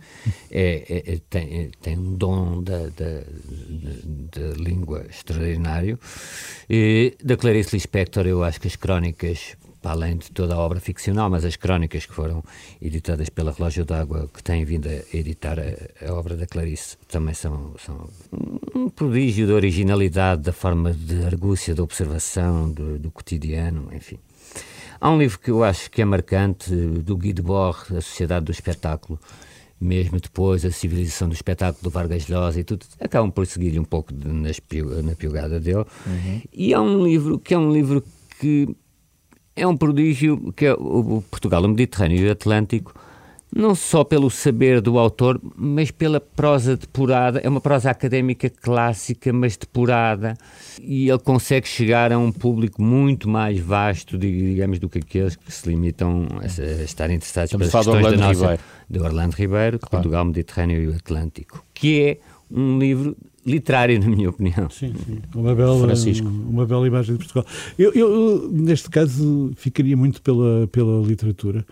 é, 0.51 0.85
é, 0.88 1.14
é, 1.14 1.20
tem, 1.29 1.61
é, 1.61 1.70
tem 1.81 1.98
um 1.98 2.14
dom 2.14 2.62
da, 2.62 2.79
da, 2.79 2.88
da, 2.88 4.40
da 4.40 4.57
língua 4.57 5.07
extraordinário. 5.09 5.98
E, 6.68 7.16
da 7.22 7.37
Clarice 7.37 7.74
Lispector, 7.74 8.27
eu 8.27 8.42
acho 8.42 8.61
que 8.61 8.68
as 8.68 8.77
crónicas 8.77 9.57
para 9.81 9.92
além 9.92 10.16
de 10.16 10.31
toda 10.31 10.55
a 10.55 10.59
obra 10.59 10.81
ficcional, 10.81 11.31
mas 11.31 11.44
as 11.44 11.57
crónicas 11.57 12.05
que 12.05 12.12
foram 12.12 12.42
editadas 12.81 13.29
pela 13.29 13.53
Relógio 13.53 13.85
d'Água, 13.85 14.29
que 14.33 14.42
têm 14.42 14.64
vindo 14.64 14.88
a 14.88 15.16
editar 15.16 15.59
a, 15.59 16.09
a, 16.09 16.14
obra 16.14 16.37
da 16.37 16.46
Clarice, 16.46 16.96
também 17.09 17.35
são, 17.35 17.74
são, 17.79 18.09
um 18.74 18.88
prodígio 18.88 19.46
de 19.46 19.53
originalidade, 19.53 20.42
da 20.42 20.53
forma 20.53 20.92
de 20.92 21.24
argúcia, 21.24 21.74
da 21.74 21.83
observação, 21.83 22.70
do, 22.70 22.98
do 22.98 23.11
cotidiano, 23.11 23.88
enfim. 23.94 24.18
Há 25.01 25.11
um 25.11 25.19
livro 25.19 25.39
que 25.39 25.51
eu 25.51 25.63
acho 25.63 25.91
que 25.91 26.03
é 26.03 26.05
marcante, 26.05 26.75
do 26.75 27.17
Guy 27.17 27.33
Debord, 27.33 27.97
A 27.97 28.01
Sociedade 28.01 28.47
do 28.47 28.53
Espetáculo, 28.53 29.19
mesmo 29.81 30.19
depois 30.21 30.65
a 30.65 30.73
civilização 30.73 31.29
do 31.29 31.35
espetáculo 31.35 31.85
do 31.85 31.91
Vargas 31.91 32.27
Llosa 32.29 32.61
e 32.61 32.65
tudo, 32.65 32.85
acabam 33.01 33.31
por 33.31 33.47
seguir 33.47 33.79
um 33.79 33.85
pouco 33.85 34.13
de, 34.13 34.27
nas, 34.27 34.61
na 35.05 35.15
piogada 35.15 35.61
dele. 35.61 35.85
Uhum. 36.05 36.43
E 36.53 36.75
há 36.75 36.81
um 36.81 37.05
livro 37.05 37.39
que 37.39 37.55
é 37.55 37.59
um 37.59 37.73
livro 37.73 38.03
que 38.41 38.69
é 39.55 39.67
um 39.67 39.77
prodígio, 39.77 40.53
que 40.53 40.67
é 40.67 40.75
o 40.75 41.23
Portugal, 41.31 41.63
o 41.63 41.69
Mediterrâneo 41.69 42.19
e 42.19 42.29
o 42.29 42.33
Atlântico, 42.33 42.95
não 43.55 43.75
só 43.75 44.05
pelo 44.05 44.31
saber 44.31 44.81
do 44.81 44.99
autor, 44.99 45.41
mas 45.57 45.91
pela 45.91 46.21
prosa 46.21 46.77
depurada. 46.77 47.41
É 47.41 47.49
uma 47.49 47.61
prosa 47.61 47.91
académica 47.91 48.51
clássica, 48.51 49.33
mas 49.33 49.57
depurada. 49.57 50.37
E 50.81 51.09
ele 51.09 51.19
consegue 51.19 51.67
chegar 51.67 52.13
a 52.13 52.19
um 52.19 52.31
público 52.31 52.83
muito 52.83 53.29
mais 53.29 53.59
vasto, 53.59 54.19
digamos, 54.19 54.79
do 54.79 54.89
que 54.89 54.99
aqueles 54.99 55.37
que 55.37 55.53
se 55.53 55.69
limitam 55.69 56.27
a, 56.41 56.47
estar 56.85 57.11
interessados 57.11 57.51
pelas 57.53 57.71
questões 57.71 58.05
da 58.05 58.17
nossa, 58.17 58.41
Ribeiro. 58.41 58.63
de 58.89 59.01
Orlando 59.01 59.35
Ribeiro, 59.35 59.79
claro. 59.79 59.91
Portugal, 59.91 60.25
Mediterrâneo 60.25 60.83
e 60.83 60.89
o 60.89 60.95
Atlântico, 60.95 61.65
que 61.73 62.03
é 62.03 62.19
um 62.51 62.79
livro 62.79 63.17
literário, 63.49 63.99
na 64.01 64.07
minha 64.09 64.31
opinião. 64.31 64.69
Sim, 64.71 64.93
sim. 65.05 65.19
Uma 65.35 65.55
bela, 65.55 65.79
Francisco. 65.81 66.29
uma 66.29 66.67
bela 66.67 66.87
imagem 66.87 67.17
de 67.17 67.25
Portugal. 67.25 67.45
Eu, 67.79 67.93
eu, 67.93 68.51
neste 68.53 68.91
caso, 68.91 69.51
ficaria 69.57 69.97
muito 69.97 70.21
pela, 70.23 70.67
pela 70.69 71.05
literatura. 71.07 71.65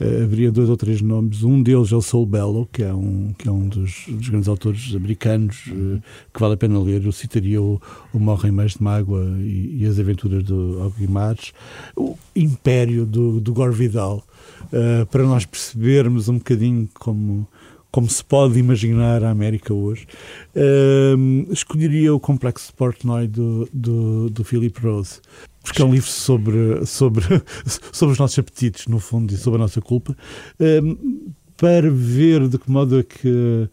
Uh, 0.00 0.22
haveria 0.24 0.52
dois 0.52 0.68
ou 0.68 0.76
três 0.76 1.00
nomes. 1.00 1.42
Um 1.42 1.62
deles 1.62 1.92
é 1.92 1.96
o 1.96 2.02
Saul 2.02 2.26
Bellow, 2.26 2.68
que 2.70 2.82
é 2.82 2.92
um, 2.92 3.32
que 3.36 3.48
é 3.48 3.50
um 3.50 3.68
dos, 3.68 4.04
dos 4.08 4.28
grandes 4.28 4.48
autores 4.48 4.94
americanos 4.94 5.66
uh, 5.68 6.02
que 6.32 6.40
vale 6.40 6.54
a 6.54 6.56
pena 6.56 6.78
ler. 6.80 7.04
Eu 7.04 7.12
citaria 7.12 7.60
o, 7.60 7.80
o 8.12 8.18
Morrem 8.18 8.52
Mais 8.52 8.72
de 8.72 8.82
Mágoa 8.82 9.24
e, 9.38 9.78
e, 9.80 9.86
as 9.86 9.98
Aventuras 9.98 10.42
do 10.44 10.80
Alguimares. 10.82 11.52
O 11.96 12.16
Império 12.36 13.06
do, 13.06 13.40
do 13.40 13.52
Gore 13.52 13.74
Vidal, 13.74 14.24
uh, 14.64 15.06
para 15.06 15.24
nós 15.24 15.46
percebermos 15.46 16.28
um 16.28 16.38
bocadinho 16.38 16.88
como 16.94 17.46
como 17.92 18.08
se 18.08 18.24
pode 18.24 18.58
imaginar 18.58 19.22
a 19.22 19.30
América 19.30 19.72
hoje, 19.74 20.06
uh, 20.56 21.52
escolheria 21.52 22.12
o 22.14 22.18
Complexo 22.18 22.74
Portnoy 22.74 23.28
do, 23.28 23.68
do, 23.72 24.30
do 24.30 24.42
Philip 24.42 24.80
Rose, 24.80 25.20
porque 25.62 25.82
é 25.82 25.84
um 25.84 25.92
livro 25.92 26.08
sobre, 26.08 26.86
sobre, 26.86 27.24
sobre 27.92 28.14
os 28.14 28.18
nossos 28.18 28.38
apetites, 28.38 28.86
no 28.86 28.98
fundo, 28.98 29.32
e 29.32 29.36
sobre 29.36 29.58
a 29.58 29.62
nossa 29.62 29.82
culpa, 29.82 30.16
uh, 30.58 31.32
para 31.56 31.90
ver 31.90 32.48
de 32.48 32.58
que 32.58 32.70
modo 32.70 32.98
é 32.98 33.02
que 33.02 33.68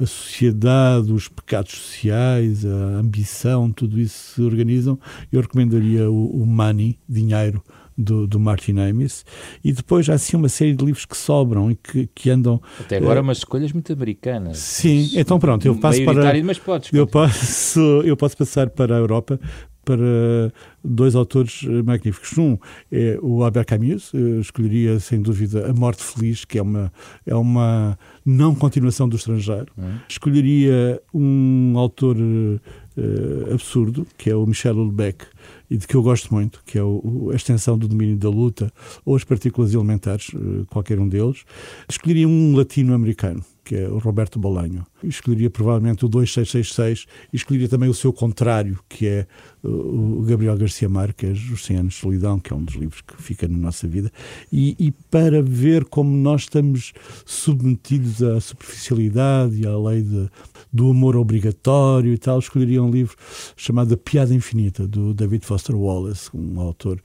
a 0.00 0.06
sociedade, 0.06 1.12
os 1.12 1.28
pecados 1.28 1.72
sociais, 1.72 2.64
a 2.64 2.98
ambição, 2.98 3.72
tudo 3.72 4.00
isso 4.00 4.34
se 4.34 4.42
organizam, 4.42 4.98
eu 5.32 5.40
recomendaria 5.40 6.08
o, 6.08 6.42
o 6.42 6.46
Money, 6.46 6.98
Dinheiro, 7.08 7.62
do, 7.96 8.26
do 8.26 8.40
Martin 8.40 8.78
Amis, 8.78 9.24
e 9.62 9.72
depois 9.72 10.08
há 10.08 10.14
assim 10.14 10.36
uma 10.36 10.48
série 10.48 10.74
de 10.74 10.84
livros 10.84 11.04
que 11.04 11.16
sobram 11.16 11.70
e 11.70 11.76
que, 11.76 12.08
que 12.14 12.30
andam. 12.30 12.60
Até 12.80 12.96
agora, 12.96 13.20
uh, 13.20 13.22
umas 13.22 13.38
escolhas 13.38 13.72
muito 13.72 13.92
americanas. 13.92 14.58
Sim, 14.58 15.10
então 15.14 15.38
pronto, 15.38 15.66
eu 15.66 15.76
passo 15.76 16.04
para. 16.04 16.42
Mas 16.42 16.58
podes, 16.58 16.92
eu, 16.92 17.06
posso, 17.06 17.80
eu 18.04 18.16
posso 18.16 18.36
passar 18.36 18.68
para 18.70 18.96
a 18.96 18.98
Europa 18.98 19.38
para 19.84 20.52
dois 20.82 21.14
autores 21.14 21.64
eh, 21.64 21.82
magníficos. 21.82 22.36
Um 22.38 22.56
é 22.90 23.18
o 23.22 23.44
Albert 23.44 23.66
Camus, 23.66 24.10
eu 24.12 24.40
escolheria 24.40 24.98
sem 24.98 25.20
dúvida 25.20 25.70
A 25.70 25.74
Morte 25.74 26.02
Feliz, 26.02 26.44
que 26.44 26.58
é 26.58 26.62
uma, 26.62 26.92
é 27.26 27.34
uma 27.34 27.98
não 28.24 28.54
continuação 28.54 29.08
do 29.08 29.16
estrangeiro. 29.16 29.66
Hum. 29.78 29.98
Escolheria 30.08 31.00
um 31.12 31.74
autor 31.76 32.16
uh, 32.16 33.52
absurdo, 33.52 34.06
que 34.16 34.30
é 34.30 34.34
o 34.34 34.46
Michel 34.46 34.76
Houellebecq, 34.76 35.26
e 35.74 35.76
de 35.76 35.88
que 35.88 35.96
eu 35.96 36.02
gosto 36.02 36.32
muito, 36.32 36.62
que 36.64 36.78
é 36.78 36.82
o, 36.82 37.30
a 37.32 37.34
extensão 37.34 37.76
do 37.76 37.88
domínio 37.88 38.16
da 38.16 38.28
luta 38.28 38.72
ou 39.04 39.16
as 39.16 39.24
partículas 39.24 39.74
elementares, 39.74 40.30
qualquer 40.70 41.00
um 41.00 41.08
deles, 41.08 41.44
escolheria 41.88 42.28
um 42.28 42.56
latino-americano 42.56 43.44
que 43.64 43.74
é 43.74 43.88
o 43.88 43.98
Roberto 43.98 44.38
Bolanho. 44.38 44.86
Escolheria 45.02 45.48
provavelmente 45.48 46.04
o 46.04 46.08
2666 46.08 47.06
e 47.32 47.36
escolheria 47.36 47.68
também 47.68 47.88
o 47.88 47.94
seu 47.94 48.12
contrário, 48.12 48.78
que 48.88 49.06
é 49.06 49.26
o 49.62 50.22
Gabriel 50.22 50.56
Garcia 50.56 50.88
Marques, 50.88 51.50
Os 51.50 51.64
100 51.64 51.76
Anos 51.76 51.94
de 51.94 52.00
Solidão, 52.00 52.38
que 52.38 52.52
é 52.52 52.56
um 52.56 52.62
dos 52.62 52.74
livros 52.74 53.00
que 53.00 53.20
fica 53.22 53.48
na 53.48 53.56
nossa 53.56 53.88
vida, 53.88 54.12
e, 54.52 54.76
e 54.78 54.92
para 55.10 55.42
ver 55.42 55.86
como 55.86 56.14
nós 56.14 56.42
estamos 56.42 56.92
submetidos 57.24 58.22
à 58.22 58.38
superficialidade 58.40 59.62
e 59.62 59.66
à 59.66 59.76
lei 59.76 60.02
de, 60.02 60.28
do 60.72 60.90
amor 60.90 61.16
obrigatório 61.16 62.12
e 62.12 62.18
tal, 62.18 62.38
escolheria 62.38 62.82
um 62.82 62.90
livro 62.90 63.16
chamado 63.56 63.94
A 63.94 63.96
Piada 63.96 64.34
Infinita, 64.34 64.86
do 64.86 65.14
David 65.14 65.46
Foster 65.46 65.74
Wallace, 65.74 66.28
um 66.34 66.60
autor 66.60 67.00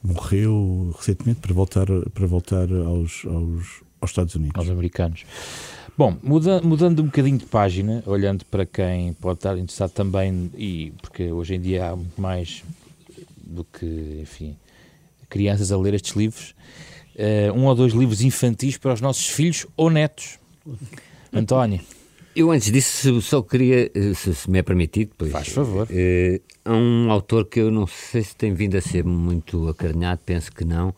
que 0.00 0.06
morreu 0.06 0.92
recentemente 0.96 1.40
para 1.40 1.54
voltar, 1.54 1.86
para 2.12 2.26
voltar 2.26 2.70
aos, 2.70 3.24
aos, 3.24 3.82
aos 4.00 4.10
Estados 4.10 4.34
Unidos. 4.34 4.56
Aos 4.56 4.68
americanos. 4.68 5.24
Bom, 5.96 6.16
muda, 6.22 6.60
mudando 6.62 7.00
um 7.02 7.06
bocadinho 7.06 7.36
de 7.36 7.44
página, 7.44 8.02
olhando 8.06 8.44
para 8.46 8.64
quem 8.64 9.12
pode 9.12 9.38
estar 9.38 9.58
interessado 9.58 9.90
também, 9.90 10.50
e 10.56 10.92
porque 11.02 11.30
hoje 11.30 11.54
em 11.56 11.60
dia 11.60 11.90
há 11.90 11.96
muito 11.96 12.20
mais 12.20 12.64
do 13.36 13.62
que, 13.62 14.20
enfim, 14.22 14.56
crianças 15.28 15.70
a 15.70 15.76
ler 15.76 15.92
estes 15.92 16.16
livros, 16.16 16.54
uh, 17.14 17.52
um 17.52 17.66
ou 17.66 17.74
dois 17.74 17.92
livros 17.92 18.22
infantis 18.22 18.78
para 18.78 18.94
os 18.94 19.00
nossos 19.02 19.28
filhos 19.28 19.66
ou 19.76 19.90
netos. 19.90 20.38
António. 21.32 21.80
Eu 22.34 22.50
antes 22.50 22.72
disso 22.72 23.20
só 23.20 23.42
queria, 23.42 23.90
eh, 23.94 24.14
se, 24.14 24.34
se 24.34 24.50
me 24.50 24.58
é 24.58 24.62
permitido, 24.62 25.12
pois, 25.18 25.30
faz 25.30 25.48
favor. 25.48 25.86
Uh, 25.90 26.40
há 26.64 26.72
um 26.72 27.10
autor 27.10 27.44
que 27.46 27.60
eu 27.60 27.70
não 27.70 27.86
sei 27.86 28.22
se 28.22 28.34
tem 28.34 28.54
vindo 28.54 28.76
a 28.76 28.80
ser 28.80 29.04
muito 29.04 29.68
acarinhado, 29.68 30.22
penso 30.24 30.50
que 30.50 30.64
não, 30.64 30.94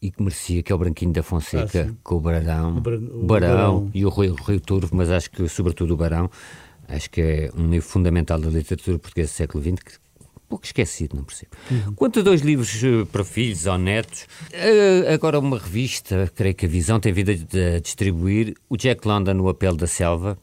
e 0.00 0.10
que 0.10 0.22
merecia, 0.22 0.62
que 0.62 0.72
é 0.72 0.74
o 0.74 0.78
Branquinho 0.78 1.12
da 1.12 1.22
Fonseca, 1.22 1.88
ah, 1.90 1.94
com 2.02 2.16
o 2.16 2.20
Barão, 2.20 2.78
o, 2.78 2.80
Bar 2.80 2.94
o 2.94 3.26
Barão, 3.26 3.26
Barão, 3.26 3.90
e 3.92 4.04
o 4.04 4.08
Rui, 4.08 4.28
Rui 4.28 4.60
Turvo, 4.60 4.94
mas 4.94 5.10
acho 5.10 5.30
que 5.30 5.48
sobretudo 5.48 5.94
o 5.94 5.96
Barão, 5.96 6.30
acho 6.88 7.10
que 7.10 7.20
é 7.20 7.50
um 7.56 7.68
livro 7.68 7.88
fundamental 7.88 8.38
da 8.38 8.48
literatura 8.48 8.98
portuguesa 8.98 9.32
do 9.32 9.34
século 9.34 9.64
XX, 9.64 9.82
que 9.82 9.92
pouco 10.48 10.64
esquecido, 10.64 11.16
não 11.16 11.24
percebo. 11.24 11.50
Uhum. 11.70 11.94
Quanto 11.94 12.20
a 12.20 12.22
dois 12.22 12.40
livros 12.40 12.82
eh, 12.82 13.04
para 13.12 13.22
filhos 13.22 13.66
ou 13.66 13.76
netos, 13.76 14.26
eh, 14.50 15.12
agora 15.12 15.38
uma 15.38 15.58
revista, 15.58 16.30
creio 16.34 16.54
que 16.54 16.64
a 16.64 16.68
Visão 16.68 16.98
tem 16.98 17.12
vindo 17.12 17.30
a 17.30 17.80
distribuir, 17.80 18.54
o 18.68 18.76
Jack 18.76 19.06
London, 19.06 19.38
O 19.40 19.48
Apelo 19.48 19.76
da 19.76 19.86
Selva, 19.86 20.38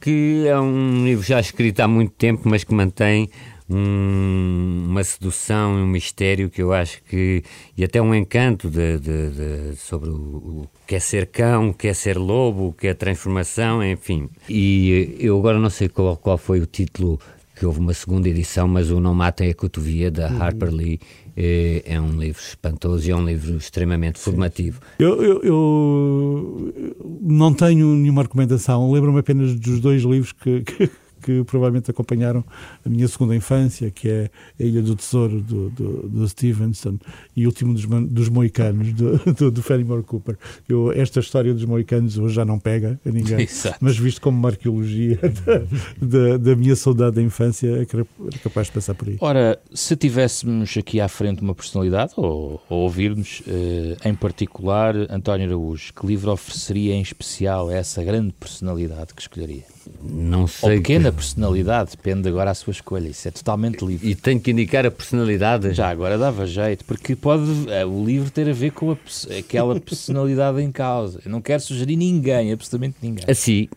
que 0.00 0.44
é 0.46 0.58
um 0.58 1.04
livro 1.04 1.24
já 1.24 1.38
escrito 1.38 1.80
há 1.80 1.86
muito 1.86 2.12
tempo, 2.14 2.42
mas 2.48 2.64
que 2.64 2.74
mantém 2.74 3.30
um, 3.68 4.86
uma 4.88 5.02
sedução, 5.02 5.74
um 5.74 5.86
mistério 5.86 6.48
que 6.48 6.62
eu 6.62 6.72
acho 6.72 7.02
que. 7.04 7.42
e 7.76 7.84
até 7.84 8.00
um 8.00 8.14
encanto 8.14 8.70
de, 8.70 8.98
de, 8.98 9.30
de, 9.30 9.76
sobre 9.76 10.08
o, 10.10 10.14
o 10.14 10.68
que 10.86 10.94
é 10.94 11.00
ser 11.00 11.26
cão, 11.26 11.70
o 11.70 11.74
que 11.74 11.88
é 11.88 11.94
ser 11.94 12.16
lobo, 12.16 12.68
o 12.68 12.72
que 12.72 12.86
é 12.86 12.94
transformação, 12.94 13.84
enfim. 13.84 14.28
E 14.48 15.16
eu 15.18 15.38
agora 15.38 15.58
não 15.58 15.70
sei 15.70 15.88
qual, 15.88 16.16
qual 16.16 16.38
foi 16.38 16.60
o 16.60 16.66
título, 16.66 17.18
que 17.56 17.66
houve 17.66 17.80
uma 17.80 17.94
segunda 17.94 18.28
edição, 18.28 18.68
mas 18.68 18.90
o 18.90 19.00
Não 19.00 19.14
Matem 19.14 19.50
a 19.50 19.54
Cotovia, 19.54 20.10
da 20.10 20.30
uhum. 20.30 20.42
Harper 20.42 20.72
Lee. 20.72 21.00
É, 21.38 21.82
é, 21.84 22.00
um 22.00 22.18
livro 22.18 22.40
espantoso 22.40 23.06
e 23.06 23.10
é 23.10 23.16
um 23.16 23.26
livro 23.26 23.58
extremamente 23.58 24.18
formativo. 24.18 24.80
Eu, 24.98 25.22
eu, 25.22 25.42
eu 25.42 26.74
não 27.20 27.52
tenho 27.52 27.88
nenhuma 27.88 28.22
recomendação, 28.22 28.90
lembro-me 28.90 29.20
apenas 29.20 29.54
dos 29.54 29.78
dois 29.78 30.02
livros 30.02 30.32
que, 30.32 30.62
que 30.62 30.90
que 31.26 31.42
provavelmente 31.42 31.90
acompanharam 31.90 32.44
a 32.84 32.88
minha 32.88 33.08
segunda 33.08 33.34
infância, 33.34 33.90
que 33.90 34.08
é 34.08 34.30
A 34.60 34.62
Ilha 34.62 34.80
do 34.80 34.94
Tesouro 34.94 35.40
do, 35.40 35.70
do, 35.70 36.08
do 36.08 36.28
Stevenson 36.28 36.98
e 37.34 37.44
o 37.44 37.48
último 37.48 37.74
dos, 37.74 37.84
dos 37.84 38.28
Moicanos, 38.28 38.92
do, 38.92 39.18
do, 39.34 39.50
do 39.50 39.60
Fenimore 39.60 40.04
Cooper. 40.04 40.38
Eu, 40.68 40.92
esta 40.92 41.18
história 41.18 41.52
dos 41.52 41.64
Moicanos 41.64 42.16
hoje 42.16 42.36
já 42.36 42.44
não 42.44 42.60
pega 42.60 43.00
a 43.04 43.10
ninguém, 43.10 43.40
Exato. 43.40 43.76
mas 43.80 43.98
visto 43.98 44.20
como 44.20 44.38
uma 44.38 44.50
arqueologia 44.50 45.18
da, 46.00 46.28
da, 46.30 46.36
da, 46.36 46.54
minha 46.54 46.76
saudade 46.76 47.16
da 47.16 47.22
infância, 47.22 47.66
é, 47.66 47.82
é 47.82 48.38
capaz 48.38 48.68
de 48.68 48.74
passar 48.74 48.94
por 48.94 49.08
aí. 49.08 49.16
Ora, 49.20 49.58
se 49.74 49.96
tivéssemos 49.96 50.76
aqui 50.76 51.00
à 51.00 51.08
frente 51.08 51.42
uma 51.42 51.56
personalidade, 51.56 52.12
ou, 52.16 52.62
ou 52.68 52.82
ouvir-nos, 52.82 53.42
eh, 53.48 53.96
em 54.08 54.14
particular, 54.14 54.94
António 55.10 55.48
Araújo, 55.48 55.92
que 55.92 56.06
livro 56.06 56.30
ofereceria 56.30 56.94
em 56.94 57.02
especial 57.02 57.68
a 57.68 57.74
essa 57.74 58.04
grande 58.04 58.32
personalidade 58.32 59.12
que 59.12 59.22
escolheria? 59.22 59.75
Não 60.02 60.46
sei. 60.46 60.70
Ou 60.70 60.76
pequena 60.76 61.10
que... 61.10 61.16
personalidade, 61.16 61.92
depende 61.92 62.28
agora 62.28 62.50
da 62.50 62.54
sua 62.54 62.70
escolha. 62.70 63.08
Isso 63.08 63.26
é 63.28 63.30
totalmente 63.30 63.84
livre. 63.84 64.08
E 64.08 64.14
tem 64.14 64.38
que 64.38 64.50
indicar 64.50 64.86
a 64.86 64.90
personalidade? 64.90 65.72
Já 65.72 65.88
agora 65.88 66.18
dava 66.18 66.46
jeito, 66.46 66.84
porque 66.84 67.16
pode 67.16 67.70
é, 67.70 67.84
o 67.84 68.04
livro 68.04 68.30
ter 68.30 68.48
a 68.48 68.52
ver 68.52 68.72
com 68.72 68.92
a, 68.92 68.96
aquela 69.38 69.78
personalidade 69.80 70.60
em 70.60 70.70
causa. 70.70 71.20
Eu 71.24 71.30
não 71.30 71.40
quero 71.40 71.60
sugerir 71.60 71.96
ninguém, 71.96 72.52
absolutamente 72.52 72.96
ninguém. 73.02 73.24
Assim, 73.28 73.68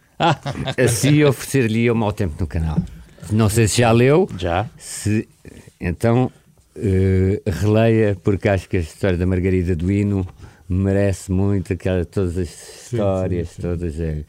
assim 0.78 1.24
oferecer-lhe 1.24 1.89
o 1.89 1.95
mau 1.95 2.12
tempo 2.12 2.36
no 2.39 2.48
canal. 2.48 2.78
Não 3.32 3.50
sei 3.50 3.67
se 3.67 3.80
já 3.80 3.91
leu. 3.91 4.28
Já. 4.38 4.67
Se, 4.78 5.28
então, 5.80 6.32
uh, 6.76 7.50
releia, 7.50 8.17
porque 8.24 8.50
acho 8.50 8.67
que 8.67 8.78
a 8.78 8.80
história 8.80 9.17
da 9.17 9.26
Margarida 9.26 9.76
do 9.76 9.91
Hino 9.91 10.28
merece 10.67 11.32
muito 11.32 11.74
aquela, 11.74 12.06
todas 12.06 12.38
as 12.38 12.50
histórias, 12.84 13.50
sim, 13.50 13.56
sim, 13.56 13.62
sim. 13.62 13.67
todas. 13.67 14.00
É, 14.00 14.24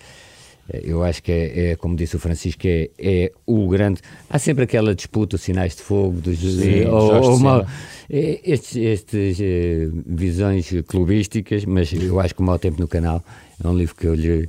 eu 0.82 1.02
acho 1.02 1.22
que 1.22 1.32
é, 1.32 1.70
é, 1.70 1.76
como 1.76 1.96
disse 1.96 2.16
o 2.16 2.18
Francisco, 2.18 2.62
é, 2.66 2.90
é, 2.98 3.32
o 3.46 3.68
grande. 3.68 4.00
Há 4.28 4.38
sempre 4.38 4.64
aquela 4.64 4.94
disputa, 4.94 5.36
os 5.36 5.42
sinais 5.42 5.74
de 5.74 5.82
fogo 5.82 6.20
do 6.20 6.32
José, 6.34 6.88
ou, 6.88 7.14
ou 7.22 7.36
uma, 7.36 7.66
é, 8.08 8.40
estes, 8.44 8.76
estes 8.76 9.38
é, 9.40 9.88
visões 10.06 10.70
clubísticas, 10.86 11.64
mas 11.64 11.92
eu 11.92 12.20
acho 12.20 12.34
que 12.34 12.40
o 12.40 12.44
Mau 12.44 12.58
Tempo 12.58 12.80
no 12.80 12.88
Canal 12.88 13.22
é 13.62 13.68
um 13.68 13.76
livro 13.76 13.94
que 13.94 14.06
eu 14.06 14.14
lhe, 14.14 14.48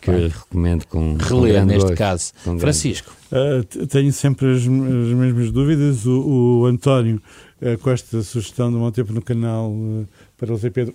que 0.00 0.08
eu 0.08 0.18
lhe 0.18 0.28
recomendo 0.28 0.86
com. 0.86 1.16
Reler, 1.16 1.66
neste 1.66 1.82
gosto, 1.82 1.96
caso. 1.96 2.32
Francisco. 2.58 3.12
Uh, 3.32 3.86
tenho 3.86 4.12
sempre 4.12 4.52
as, 4.52 4.62
as 4.62 4.66
mesmas 4.66 5.50
dúvidas. 5.50 6.06
O, 6.06 6.60
o 6.60 6.66
António, 6.66 7.20
uh, 7.60 7.76
com 7.78 7.90
esta 7.90 8.22
sugestão 8.22 8.70
do 8.70 8.78
Mau 8.78 8.92
Tempo 8.92 9.12
no 9.12 9.20
Canal 9.20 9.70
uh, 9.70 10.06
para 10.36 10.52
o 10.52 10.56
Zé 10.56 10.70
Pedro, 10.70 10.94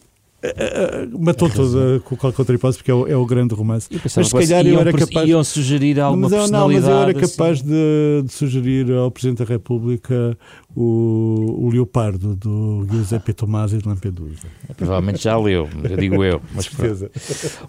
matou 1.20 1.50
toda 1.50 2.00
com 2.00 2.16
qualquer 2.16 2.54
hipótese 2.54 2.78
porque 2.78 2.92
é 2.92 2.94
o, 2.94 3.08
é 3.08 3.16
o 3.16 3.26
grande 3.26 3.54
romance. 3.54 3.90
Mas 3.92 4.28
se 4.28 4.34
calhar 4.34 4.66
eu 4.66 4.80
era 4.80 4.94
capaz. 4.94 5.28
Iam 5.28 5.44
sugerir 5.44 6.00
alguma 6.00 6.30
mas, 6.30 6.50
não, 6.50 6.68
mas 6.68 6.88
eu 6.88 6.98
era 6.98 7.14
capaz 7.14 7.60
assim. 7.60 7.70
de, 7.70 8.24
de, 8.26 8.32
sugerir 8.32 8.92
ao 8.92 9.12
Presidente 9.12 9.40
da 9.40 9.46
República 9.46 10.38
o, 10.76 11.66
o 11.66 11.70
Leopardo 11.70 12.36
do 12.36 12.88
Giuseppe 12.90 13.34
Tomasi 13.34 13.80
de 13.80 13.88
Lampedusa. 13.88 14.48
Provavelmente 14.78 15.24
já 15.24 15.38
leu, 15.38 15.68
digo 16.00 16.24
eu. 16.24 16.42
Mas 16.56 16.70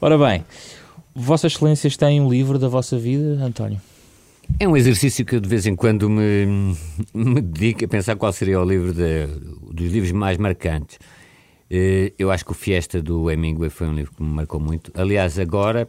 Ora 0.00 0.16
bem, 0.16 0.44
Vossas 1.14 1.52
Excelências 1.52 1.96
têm 1.96 2.20
um 2.20 2.30
livro 2.30 2.58
da 2.58 2.68
vossa 2.68 2.96
vida, 2.98 3.42
António? 3.44 3.80
É 4.58 4.66
um 4.66 4.76
exercício 4.76 5.24
que 5.24 5.36
eu 5.36 5.40
de 5.40 5.48
vez 5.48 5.66
em 5.66 5.76
quando 5.76 6.08
me, 6.08 6.76
me 7.14 7.40
dedico 7.40 7.84
a 7.84 7.88
pensar 7.88 8.16
qual 8.16 8.32
seria 8.32 8.60
o 8.60 8.64
livro 8.64 8.92
de, 8.92 9.26
dos 9.72 9.90
livros 9.90 10.12
mais 10.12 10.38
marcantes. 10.38 10.98
Eh, 11.70 12.12
eu 12.18 12.30
acho 12.30 12.44
que 12.44 12.50
o 12.50 12.54
Fiesta 12.54 13.00
do 13.00 13.30
Hemingway 13.30 13.70
foi 13.70 13.86
um 13.86 13.94
livro 13.94 14.12
que 14.12 14.22
me 14.22 14.28
marcou 14.28 14.58
muito. 14.58 14.90
Aliás, 14.94 15.38
agora, 15.38 15.88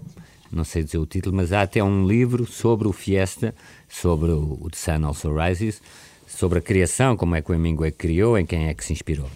não 0.51 0.63
sei 0.63 0.83
dizer 0.83 0.99
o 0.99 1.05
título, 1.05 1.35
mas 1.35 1.51
há 1.51 1.63
até 1.63 1.83
um 1.83 2.07
livro 2.07 2.45
sobre 2.45 2.87
o 2.87 2.93
Fiesta, 2.93 3.55
sobre 3.89 4.31
o, 4.31 4.69
The 4.69 4.77
Sun 4.77 5.05
Also 5.05 5.33
Rises, 5.33 5.81
sobre 6.27 6.59
a 6.59 6.61
criação, 6.61 7.17
como 7.17 7.35
é 7.35 7.41
que 7.41 7.51
o 7.51 7.55
Hemingway 7.55 7.91
criou, 7.91 8.37
em 8.37 8.45
quem 8.45 8.67
é 8.67 8.73
que 8.73 8.85
se 8.85 8.93
inspirou. 8.93 9.29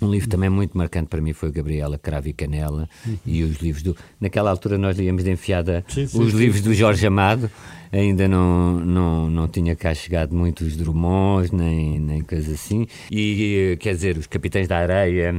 Um 0.00 0.10
livro 0.10 0.28
também 0.28 0.50
muito 0.50 0.76
marcante 0.76 1.08
para 1.08 1.20
mim 1.20 1.32
foi 1.32 1.48
o 1.48 1.52
Gabriela 1.52 1.96
Cravo 1.96 2.28
e 2.28 2.32
Canela 2.32 2.88
uhum. 3.06 3.18
e 3.24 3.44
os 3.44 3.58
livros 3.58 3.84
do. 3.84 3.96
Naquela 4.20 4.50
altura 4.50 4.76
nós 4.76 4.98
líamos 4.98 5.22
de 5.22 5.30
enfiada 5.30 5.84
sim, 5.88 6.08
sim, 6.08 6.20
os 6.20 6.32
sim, 6.32 6.38
livros 6.38 6.60
do 6.60 6.74
Jorge 6.74 7.06
Amado, 7.06 7.48
ainda 7.92 8.26
não, 8.26 8.80
não, 8.80 9.30
não 9.30 9.46
tinha 9.46 9.76
cá 9.76 9.94
chegado 9.94 10.34
muitos 10.34 10.76
Drummond, 10.76 11.54
nem, 11.54 12.00
nem 12.00 12.20
coisas 12.20 12.52
assim. 12.52 12.88
E 13.12 13.76
quer 13.78 13.94
dizer, 13.94 14.18
os 14.18 14.26
Capitães 14.26 14.66
da 14.66 14.78
Areia, 14.78 15.32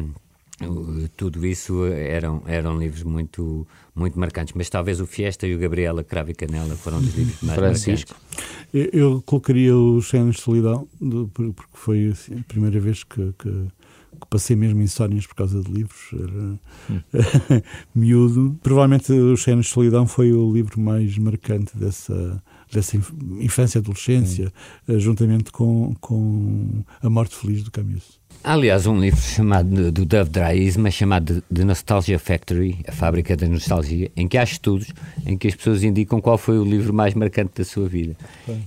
tudo 1.17 1.45
isso 1.45 1.85
eram, 1.85 2.43
eram 2.45 2.77
livros 2.77 3.03
muito, 3.03 3.67
muito 3.95 4.19
marcantes, 4.19 4.53
mas 4.55 4.69
talvez 4.69 4.99
o 5.01 5.05
Fiesta 5.05 5.47
e 5.47 5.55
o 5.55 5.59
Gabriela 5.59 6.03
Cravo 6.03 6.31
e 6.31 6.33
Canela 6.33 6.75
foram 6.75 6.99
os 6.99 7.15
livros 7.15 7.41
mais 7.41 7.57
Francisco. 7.57 8.13
marcantes. 8.13 8.63
Eu, 8.73 8.89
eu 8.93 9.23
colocaria 9.25 9.75
os 9.75 10.07
Cenas 10.07 10.35
de 10.35 10.41
Solidão, 10.41 10.87
porque 11.33 11.63
foi 11.73 12.07
assim, 12.07 12.39
a 12.39 12.43
primeira 12.43 12.79
vez 12.79 13.03
que, 13.03 13.33
que, 13.37 13.49
que, 13.49 14.27
passei 14.29 14.55
mesmo 14.55 14.81
insónias 14.81 15.25
por 15.25 15.35
causa 15.35 15.61
de 15.61 15.71
livros, 15.71 16.09
era 16.13 16.59
hum. 16.89 16.99
miúdo. 17.93 18.57
Provavelmente 18.61 19.11
os 19.11 19.43
Cenas 19.43 19.65
de 19.65 19.71
Solidão 19.71 20.07
foi 20.07 20.31
o 20.31 20.51
livro 20.51 20.79
mais 20.79 21.17
marcante 21.17 21.77
dessa 21.77 22.41
dessa 22.73 22.97
infância 23.39 23.77
e 23.77 23.79
adolescência, 23.79 24.53
Sim. 24.85 24.99
juntamente 24.99 25.51
com, 25.51 25.95
com 26.01 26.83
A 27.01 27.09
Morte 27.09 27.35
Feliz 27.35 27.63
do 27.63 27.71
Camus. 27.71 28.19
Há, 28.43 28.53
aliás, 28.53 28.85
um 28.85 28.99
livro 28.99 29.21
chamado 29.21 29.91
do 29.91 30.05
Dove 30.05 30.29
Dryisma 30.29 30.91
chamado 30.91 31.41
The 31.53 31.63
Nostalgia 31.63 32.19
Factory, 32.19 32.79
a 32.87 32.91
fábrica 32.91 33.37
da 33.37 33.47
nostalgia, 33.47 34.11
em 34.17 34.27
que 34.27 34.37
há 34.37 34.43
estudos 34.43 34.87
em 35.25 35.37
que 35.37 35.47
as 35.47 35.55
pessoas 35.55 35.83
indicam 35.83 36.19
qual 36.19 36.37
foi 36.37 36.57
o 36.57 36.63
livro 36.63 36.93
mais 36.93 37.13
marcante 37.13 37.53
da 37.55 37.63
sua 37.63 37.87
vida. 37.87 38.15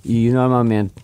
E 0.05 0.31
normalmente 0.31 0.95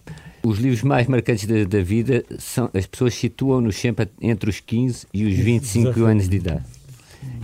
Os 0.43 0.59
livros 0.59 0.83
mais 0.83 1.07
marcantes 1.07 1.47
da, 1.47 1.65
da 1.65 1.83
vida 1.83 2.25
são 2.39 2.69
as 2.75 2.85
pessoas 2.85 3.15
situam-nos 3.15 3.77
sempre 3.77 4.09
entre 4.21 4.51
os 4.51 4.59
15 4.59 5.07
e 5.15 5.25
os 5.25 5.35
25 5.35 6.03
anos 6.05 6.29
de 6.29 6.37
idade. 6.37 6.65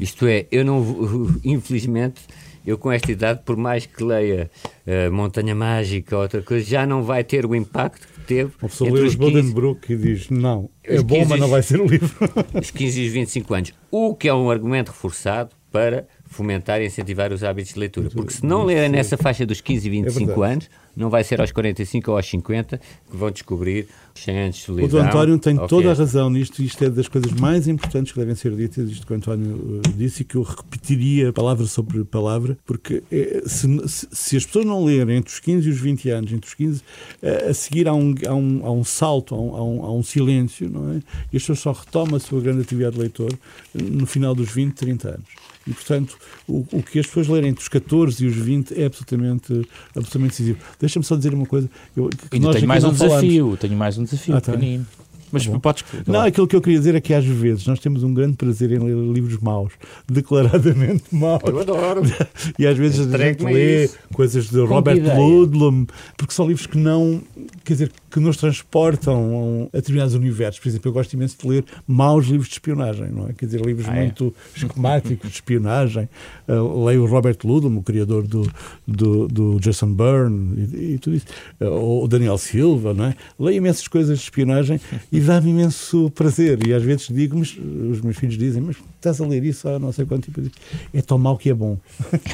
Isto 0.01 0.27
é, 0.27 0.47
eu 0.51 0.65
não, 0.65 0.83
infelizmente, 1.45 2.21
eu 2.69 2.77
com 2.77 2.93
esta 2.93 3.11
idade, 3.11 3.41
por 3.47 3.57
mais 3.57 3.87
que 3.87 4.05
leia 4.05 4.51
uh, 4.87 5.11
Montanha 5.11 5.55
Mágica 5.55 6.15
ou 6.15 6.23
outra 6.23 6.43
coisa, 6.43 6.69
já 6.69 6.87
não 6.87 7.03
vai 7.03 7.25
ter 7.25 7.47
o 7.47 7.55
impacto 7.55 8.07
que 8.07 8.21
teve. 8.21 8.53
Uma 8.61 8.69
pessoa 8.69 8.91
lê 8.91 9.01
os 9.01 9.15
Bodenbrook 9.15 9.91
e 9.91 9.97
diz: 9.97 10.29
Não, 10.29 10.69
é 10.85 11.01
bom, 11.01 11.25
mas 11.25 11.41
não 11.41 11.49
vai 11.49 11.63
ser 11.63 11.81
o 11.81 11.87
livro. 11.87 12.11
Os 12.61 12.71
15 12.71 13.01
e 13.01 13.07
os 13.07 13.13
25 13.13 13.55
anos. 13.55 13.75
O 13.91 14.15
que 14.15 14.29
é 14.29 14.35
um 14.35 14.51
argumento 14.51 14.89
reforçado 14.89 15.51
para 15.73 16.07
fomentar 16.29 16.81
e 16.81 16.87
incentivar 16.87 17.33
os 17.33 17.43
hábitos 17.43 17.73
de 17.73 17.81
leitura. 17.81 18.11
Porque 18.11 18.33
se 18.33 18.47
não 18.47 18.65
lerem 18.65 18.89
nessa 18.89 19.17
faixa 19.17 19.45
dos 19.45 19.61
15 19.61 19.87
e 19.87 19.91
25 19.91 20.45
é 20.45 20.53
anos, 20.53 20.71
não 20.99 21.09
vai 21.09 21.23
ser 21.23 21.41
aos 21.41 21.53
45 21.53 22.11
ou 22.11 22.17
aos 22.17 22.27
50 22.27 22.79
que 22.79 23.17
vão 23.17 23.31
descobrir 23.31 23.87
os 24.15 24.23
100 24.25 24.39
anos 24.39 24.57
de 24.57 24.63
solidão. 24.63 25.01
O 25.01 25.03
António 25.03 25.39
tem 25.39 25.55
okay. 25.55 25.69
toda 25.69 25.93
a 25.93 25.95
razão 25.95 26.29
nisto, 26.29 26.61
isto 26.61 26.85
é 26.85 26.91
das 26.91 27.07
coisas 27.07 27.33
mais 27.33 27.69
importantes 27.69 28.13
que 28.13 28.19
devem 28.19 28.35
ser 28.35 28.55
ditas, 28.57 28.91
isto 28.91 29.07
que 29.07 29.13
o 29.13 29.17
António 29.17 29.81
eh, 29.85 29.91
disse 29.97 30.23
e 30.23 30.25
que 30.25 30.35
eu 30.35 30.43
repetiria 30.43 31.33
palavra 31.33 31.67
sobre 31.67 32.05
palavra, 32.05 32.59
porque 32.67 33.03
é, 33.13 33.43
se, 33.47 33.69
se, 33.87 34.37
as 34.37 34.45
pessoas 34.45 34.65
não 34.65 34.85
lerem 34.85 35.19
entre 35.19 35.33
os 35.33 35.39
15 35.39 35.69
e 35.69 35.71
os 35.71 35.81
20 35.81 36.11
anos, 36.11 36.33
entre 36.33 36.49
os 36.49 36.55
15, 36.55 36.83
a, 37.23 37.27
eh, 37.27 37.51
a 37.51 37.55
seguir 37.55 37.87
há 37.87 37.95
um, 37.95 38.15
há 38.27 38.35
um, 38.35 38.67
há 38.67 38.73
um 38.73 38.85
salto, 38.85 39.35
há 39.35 39.39
um, 39.39 39.85
há 39.85 39.93
um, 39.93 40.03
silêncio, 40.03 40.69
não 40.69 40.95
é? 40.95 40.97
E 41.33 41.37
as 41.37 41.43
pessoas 41.43 41.61
só 41.61 41.73
retomam 41.73 42.17
a 42.17 42.21
sua 42.21 42.41
grande 42.41 42.63
atividade 42.63 42.97
de 42.97 43.01
leitor 43.01 43.33
no 43.73 44.07
final 44.07 44.35
dos 44.35 44.51
20, 44.51 44.75
30 44.75 45.09
anos. 45.09 45.29
E, 45.69 45.73
portanto, 45.75 46.17
o, 46.49 46.65
o, 46.73 46.83
que 46.83 46.99
as 46.99 47.07
pessoas 47.07 47.29
lerem 47.29 47.51
entre 47.51 47.63
os 47.63 47.69
14 47.69 48.25
e 48.25 48.27
os 48.27 48.35
20 48.35 48.81
é 48.81 48.87
absolutamente, 48.87 49.69
absolutamente 49.95 50.31
decisivo. 50.31 50.59
Deixa-me 50.81 51.05
só 51.05 51.15
dizer 51.15 51.35
uma 51.35 51.47
coisa. 51.47 51.69
Eu, 51.95 52.09
tenho 52.31 52.67
mais 52.67 52.85
um 52.85 52.93
desafio, 52.93 53.57
tenho 53.61 53.77
mais 53.77 53.99
um 53.99 54.05
desafio 54.05 54.37
ah, 54.37 54.41
tá. 54.41 54.53
pequenino. 54.53 54.87
Mas 55.31 55.47
tá 55.47 55.59
podes. 55.59 55.85
Não, 56.07 56.21
aquilo 56.21 56.47
que 56.47 56.57
eu 56.57 56.61
queria 56.61 56.79
dizer 56.79 56.95
é 56.95 57.01
que 57.01 57.13
às 57.13 57.25
vezes 57.25 57.67
nós 57.67 57.79
temos 57.81 58.03
um 58.03 58.13
grande 58.15 58.37
prazer 58.37 58.73
em 58.73 58.79
ler 58.79 58.95
livros 59.13 59.39
maus, 59.39 59.73
declaradamente 60.09 61.05
maus. 61.13 61.43
Eu 61.45 61.61
adoro. 61.61 62.03
e 62.59 62.67
às 62.67 62.77
vezes 62.77 63.13
a 63.13 63.19
gente 63.19 63.45
lê 63.45 63.85
isso. 63.85 63.99
coisas 64.15 64.49
de 64.49 64.59
Robert 64.61 64.99
Ludlum, 65.17 65.87
porque 66.17 66.33
são 66.33 66.47
livros 66.47 66.67
que 66.67 66.79
não, 66.79 67.21
quer 67.65 67.75
dizer, 67.75 67.93
que 68.11 68.21
nos 68.21 68.37
transportam 68.37 69.69
a 69.73 69.77
determinados 69.77 70.15
universos. 70.15 70.61
Por 70.61 70.69
exemplo, 70.69 70.89
eu 70.89 70.93
gosto 70.93 71.13
imenso 71.13 71.37
de 71.41 71.49
ler 71.49 71.65
maus 71.87 72.27
livros 72.27 72.49
de 72.49 72.55
espionagem, 72.55 73.11
não 73.11 73.29
é? 73.29 73.33
Quer 73.33 73.47
dizer, 73.47 73.61
livros 73.61 73.89
ah, 73.89 73.97
é? 73.97 74.03
muito 74.03 74.35
esquemáticos 74.55 75.29
de 75.29 75.35
espionagem. 75.35 76.09
Uh, 76.49 76.85
leio 76.85 77.07
Robert 77.07 77.37
Ludlum, 77.45 77.79
o 77.79 77.83
criador 77.83 78.27
do, 78.27 78.51
do, 78.87 79.29
do 79.29 79.61
Jason 79.61 79.93
Byrne 79.93 80.69
e, 80.75 80.95
e 80.95 80.99
tudo 80.99 81.17
isso. 81.17 81.27
Uh, 81.61 81.67
ou 81.67 82.09
Daniel 82.09 82.39
Silva, 82.39 82.95
não 82.95 83.05
é? 83.05 83.15
Leio 83.39 83.59
imensas 83.59 83.87
coisas 83.89 84.19
de 84.19 84.25
espionagem 84.25 84.81
e 85.13 85.21
dá-me 85.21 85.51
imenso 85.51 86.11
prazer. 86.15 86.67
E 86.67 86.73
às 86.73 86.83
vezes 86.83 87.09
digo, 87.09 87.39
mas 87.39 87.57
os 87.57 88.01
meus 88.01 88.17
filhos 88.17 88.37
dizem, 88.37 88.63
mas 88.63 88.77
estás 88.97 89.21
a 89.21 89.27
ler 89.27 89.45
isso 89.45 89.69
há 89.69 89.79
não 89.79 89.93
sei 89.93 90.05
quanto 90.05 90.31
tempo. 90.31 90.51
É 90.93 91.03
tão 91.03 91.19
mau 91.19 91.37
que 91.37 91.51
é 91.51 91.55
bom. 91.55 91.79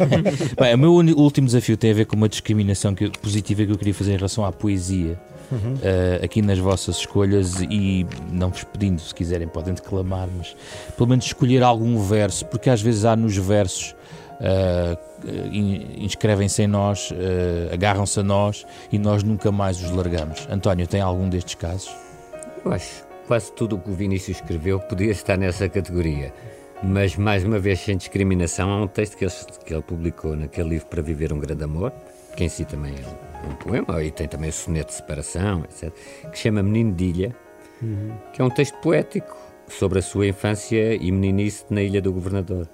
Bem, 0.59 0.75
o 0.75 0.79
meu 0.79 0.93
último 0.93 1.47
desafio 1.47 1.77
tem 1.77 1.91
a 1.91 1.95
ver 1.95 2.07
com 2.07 2.17
uma 2.17 2.29
discriminação 2.29 2.95
que, 2.95 3.09
positiva 3.19 3.65
que 3.65 3.73
eu 3.73 3.79
queria 3.79 3.95
fazer 3.95 4.13
em 4.13 4.17
relação 4.17 4.45
à 4.45 4.53
poesia. 4.53 5.19
Uh, 5.57 6.25
aqui 6.25 6.43
nas 6.43 6.59
vossas 6.59 6.99
escolhas 6.99 7.61
e 7.61 8.07
não 8.31 8.51
vos 8.51 8.65
pedindo, 8.65 9.01
se 9.01 9.15
quiserem, 9.15 9.49
podem 9.49 9.75
declamar, 9.75 10.29
mas 10.37 10.57
pelo 10.97 11.09
menos 11.09 11.27
escolher 11.27 11.63
algum 11.63 11.99
verso, 12.01 12.47
porque 12.47 12.71
às 12.71 12.81
vezes 12.81 13.05
há 13.05 13.15
nos 13.17 13.37
versos 13.37 13.95
uh, 14.41 14.99
inscrevem-se 15.97 16.63
em 16.63 16.67
nós, 16.67 17.11
uh, 17.11 17.73
agarram-se 17.73 18.21
a 18.21 18.23
nós 18.23 18.67
e 18.91 18.99
nós 18.99 19.23
nunca 19.23 19.51
mais 19.51 19.83
os 19.83 19.91
largamos. 19.91 20.47
António, 20.51 20.87
tem 20.87 21.01
algum 21.01 21.29
destes 21.29 21.55
casos? 21.55 21.95
Eu 22.65 22.73
acho 22.73 23.05
quase 23.27 23.53
tudo 23.53 23.77
o 23.77 23.79
que 23.79 23.91
o 23.91 23.95
Vinícius 23.95 24.39
escreveu 24.39 24.81
podia 24.81 25.11
estar 25.11 25.37
nessa 25.37 25.69
categoria. 25.69 26.33
Mas, 26.83 27.17
mais 27.17 27.45
uma 27.45 27.59
vez, 27.59 27.81
sem 27.81 27.97
discriminação, 27.97 28.71
há 28.71 28.83
um 28.83 28.87
texto 28.87 29.17
que 29.17 29.25
ele, 29.25 29.33
que 29.65 29.73
ele 29.73 29.83
publicou 29.83 30.37
naquele 30.37 30.69
livro 30.71 30.87
Para 30.87 31.01
Viver 31.01 31.33
um 31.33 31.39
Grande 31.39 31.65
Amor, 31.65 31.93
que 32.35 32.45
em 32.45 32.49
si 32.49 32.65
também 32.65 32.95
é 32.95 33.49
um 33.49 33.55
poema, 33.57 34.03
e 34.03 34.11
tem 34.11 34.27
também 34.29 34.51
o 34.51 34.53
soneto 34.53 34.89
de 34.89 34.95
separação, 34.95 35.65
etc., 35.65 35.93
que 36.31 36.39
chama 36.39 36.63
Menino 36.63 36.93
de 36.93 37.05
Ilha, 37.05 37.37
uhum. 37.83 38.13
que 38.33 38.41
é 38.41 38.45
um 38.45 38.51
texto 38.51 38.77
poético 38.81 39.37
sobre 39.69 39.99
a 39.99 40.03
sua 40.03 40.27
infância 40.27 40.95
e 40.95 41.11
meninice 41.11 41.65
na 41.71 41.83
Ilha 41.83 42.01
do 42.01 42.13
Governador. 42.13 42.69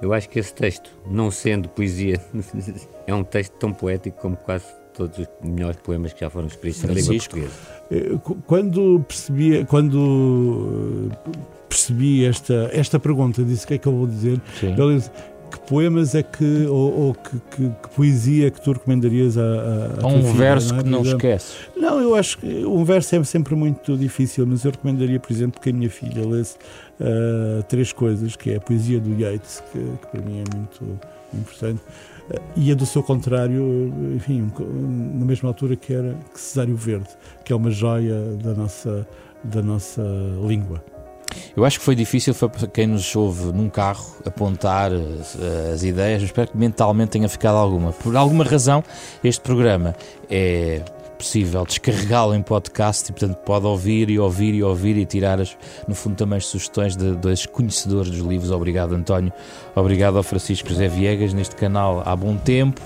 Eu 0.00 0.14
acho 0.14 0.28
que 0.28 0.38
esse 0.38 0.54
texto, 0.54 0.90
não 1.06 1.30
sendo 1.30 1.68
poesia, 1.68 2.20
é 3.06 3.14
um 3.14 3.22
texto 3.22 3.52
tão 3.54 3.72
poético 3.72 4.18
como 4.20 4.36
quase 4.36 4.64
todos 4.94 5.18
os 5.18 5.28
melhores 5.42 5.78
poemas 5.82 6.12
que 6.12 6.20
já 6.20 6.30
foram 6.30 6.46
escritos 6.46 6.82
na 6.82 6.94
língua 6.94 7.14
portuguesa. 7.14 7.52
Eh, 7.90 8.18
quando 8.46 9.04
percebi, 9.06 9.64
quando 9.66 11.10
eh, 11.12 11.30
percebi 11.68 12.24
esta, 12.24 12.70
esta 12.72 12.98
pergunta, 12.98 13.42
disse 13.44 13.64
o 13.64 13.68
que 13.68 13.74
é 13.74 13.78
que 13.78 13.86
eu 13.86 13.92
vou 13.92 14.06
dizer, 14.06 14.40
Sim. 14.58 14.74
ele 14.76 14.96
disse, 14.96 15.10
que 15.50 15.58
poemas 15.60 16.14
é 16.14 16.22
que, 16.22 16.66
ou, 16.66 17.00
ou 17.06 17.14
que, 17.14 17.36
que, 17.50 17.68
que, 17.68 17.88
poesia 17.94 18.46
é 18.46 18.50
que 18.50 18.60
tu 18.60 18.72
recomendarias 18.72 19.36
a, 19.36 19.42
a, 19.42 20.04
a 20.04 20.06
Um 20.06 20.22
filha, 20.22 20.32
verso 20.34 20.72
não 20.72 20.80
é? 20.80 20.82
que 20.82 20.88
não 20.88 21.02
esqueces. 21.02 21.56
Não, 21.76 22.00
eu 22.00 22.14
acho 22.14 22.38
que 22.38 22.64
um 22.64 22.84
verso 22.84 23.16
é 23.16 23.24
sempre 23.24 23.54
muito 23.54 23.96
difícil, 23.96 24.46
mas 24.46 24.64
eu 24.64 24.70
recomendaria, 24.70 25.18
por 25.18 25.32
exemplo, 25.32 25.60
que 25.60 25.70
a 25.70 25.72
minha 25.72 25.90
filha 25.90 26.26
lesse 26.26 26.56
uh, 27.00 27.62
três 27.64 27.92
coisas, 27.92 28.36
que 28.36 28.52
é 28.52 28.56
a 28.56 28.60
poesia 28.60 29.00
do 29.00 29.10
Yeats, 29.20 29.62
que, 29.72 29.78
que 29.78 30.06
para 30.06 30.20
mim 30.22 30.42
é 30.42 30.56
muito 30.56 30.98
importante, 31.34 31.80
uh, 32.30 32.40
e 32.56 32.70
a 32.70 32.74
do 32.74 32.86
seu 32.86 33.02
contrário, 33.02 33.92
enfim, 34.14 34.50
na 35.14 35.24
mesma 35.24 35.48
altura 35.48 35.76
que 35.76 35.92
era 35.92 36.16
que 36.32 36.40
Cesário 36.40 36.76
Verde, 36.76 37.08
que 37.44 37.52
é 37.52 37.56
uma 37.56 37.70
joia 37.70 38.36
da 38.42 38.54
nossa, 38.54 39.06
da 39.42 39.62
nossa 39.62 40.02
língua. 40.46 40.82
Eu 41.56 41.64
acho 41.64 41.78
que 41.78 41.84
foi 41.84 41.94
difícil 41.94 42.34
para 42.34 42.66
quem 42.66 42.86
nos 42.86 43.14
ouve 43.14 43.52
num 43.52 43.68
carro 43.68 44.16
apontar 44.24 44.92
as, 44.92 45.36
eh, 45.40 45.72
as 45.74 45.82
ideias. 45.82 46.22
Eu 46.22 46.26
espero 46.26 46.50
que 46.50 46.56
mentalmente 46.56 47.10
tenha 47.10 47.28
ficado 47.28 47.56
alguma. 47.56 47.92
Por 47.92 48.16
alguma 48.16 48.44
razão, 48.44 48.82
este 49.22 49.40
programa 49.40 49.94
é 50.28 50.82
possível 51.20 51.66
descarregá-lo 51.66 52.34
em 52.34 52.40
podcast 52.40 53.10
e, 53.10 53.12
portanto, 53.12 53.36
pode 53.44 53.66
ouvir 53.66 54.08
e 54.08 54.18
ouvir 54.18 54.54
e 54.54 54.62
ouvir 54.62 54.96
e 54.96 55.04
tirar, 55.04 55.38
as, 55.38 55.54
no 55.86 55.94
fundo, 55.94 56.16
também 56.16 56.38
as 56.38 56.46
sugestões 56.46 56.96
de, 56.96 57.14
dos 57.14 57.44
conhecedores 57.44 58.10
dos 58.10 58.20
livros. 58.20 58.50
Obrigado, 58.50 58.94
António. 58.94 59.30
Obrigado 59.76 60.16
ao 60.16 60.22
Francisco 60.22 60.70
José 60.70 60.88
Viegas, 60.88 61.34
neste 61.34 61.54
canal 61.56 62.02
há 62.06 62.16
bom 62.16 62.36
tempo 62.36 62.80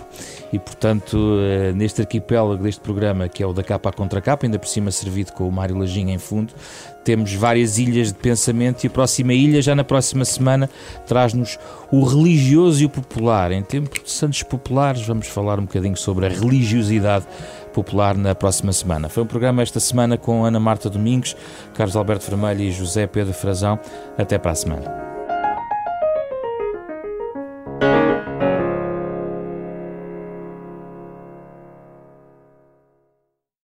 e, 0.53 0.59
portanto, 0.59 1.17
eh, 1.41 1.73
neste 1.73 2.01
arquipélago 2.01 2.63
deste 2.63 2.81
programa, 2.81 3.29
que 3.29 3.43
é 3.43 3.47
o 3.47 3.53
da 3.53 3.63
capa 3.63 3.91
à 3.91 3.93
contra 3.93 4.21
capa, 4.21 4.47
ainda 4.47 4.59
por 4.59 4.69
cima 4.69 4.91
servido 4.91 5.33
com 5.33 5.49
o 5.49 5.53
Mário 5.53 5.79
Lajinha 5.79 6.13
em 6.13 6.19
fundo, 6.19 6.53
temos 7.05 7.33
várias 7.35 7.79
ilhas 7.79 8.09
de 8.09 8.19
pensamento 8.19 8.85
e 8.85 8.87
a 8.87 8.91
próxima 8.91 9.33
ilha, 9.33 9.61
já 9.61 9.75
na 9.75 9.85
próxima 9.85 10.25
semana, 10.25 10.69
traz-nos 11.07 11.59
o 11.93 12.03
religioso 12.03 12.83
e 12.83 12.87
o 12.87 12.89
popular. 12.89 13.53
Em 13.53 13.63
tempo 13.63 14.03
de 14.03 14.11
santos 14.11 14.43
populares, 14.43 15.03
vamos 15.07 15.27
falar 15.29 15.59
um 15.59 15.65
bocadinho 15.65 15.97
sobre 15.97 16.27
a 16.27 16.29
religiosidade 16.29 17.27
popular 17.73 18.17
na 18.17 18.35
próxima 18.35 18.73
semana. 18.73 19.09
Foi 19.09 19.23
um 19.23 19.27
programa 19.27 19.63
esta 19.63 19.81
semana 19.81 20.17
com 20.17 20.45
Ana 20.45 20.61
Marta 20.61 20.89
Domingos, 20.89 21.37
Carlos 21.75 21.97
Alberto 21.97 22.27
Vermelho 22.31 22.63
e 22.63 22.73
José 22.73 23.07
Pedro 23.07 23.35
Frazão. 23.35 23.79
Até 24.17 24.39
para 24.39 24.53
a 24.53 24.55
semana. 24.55 25.14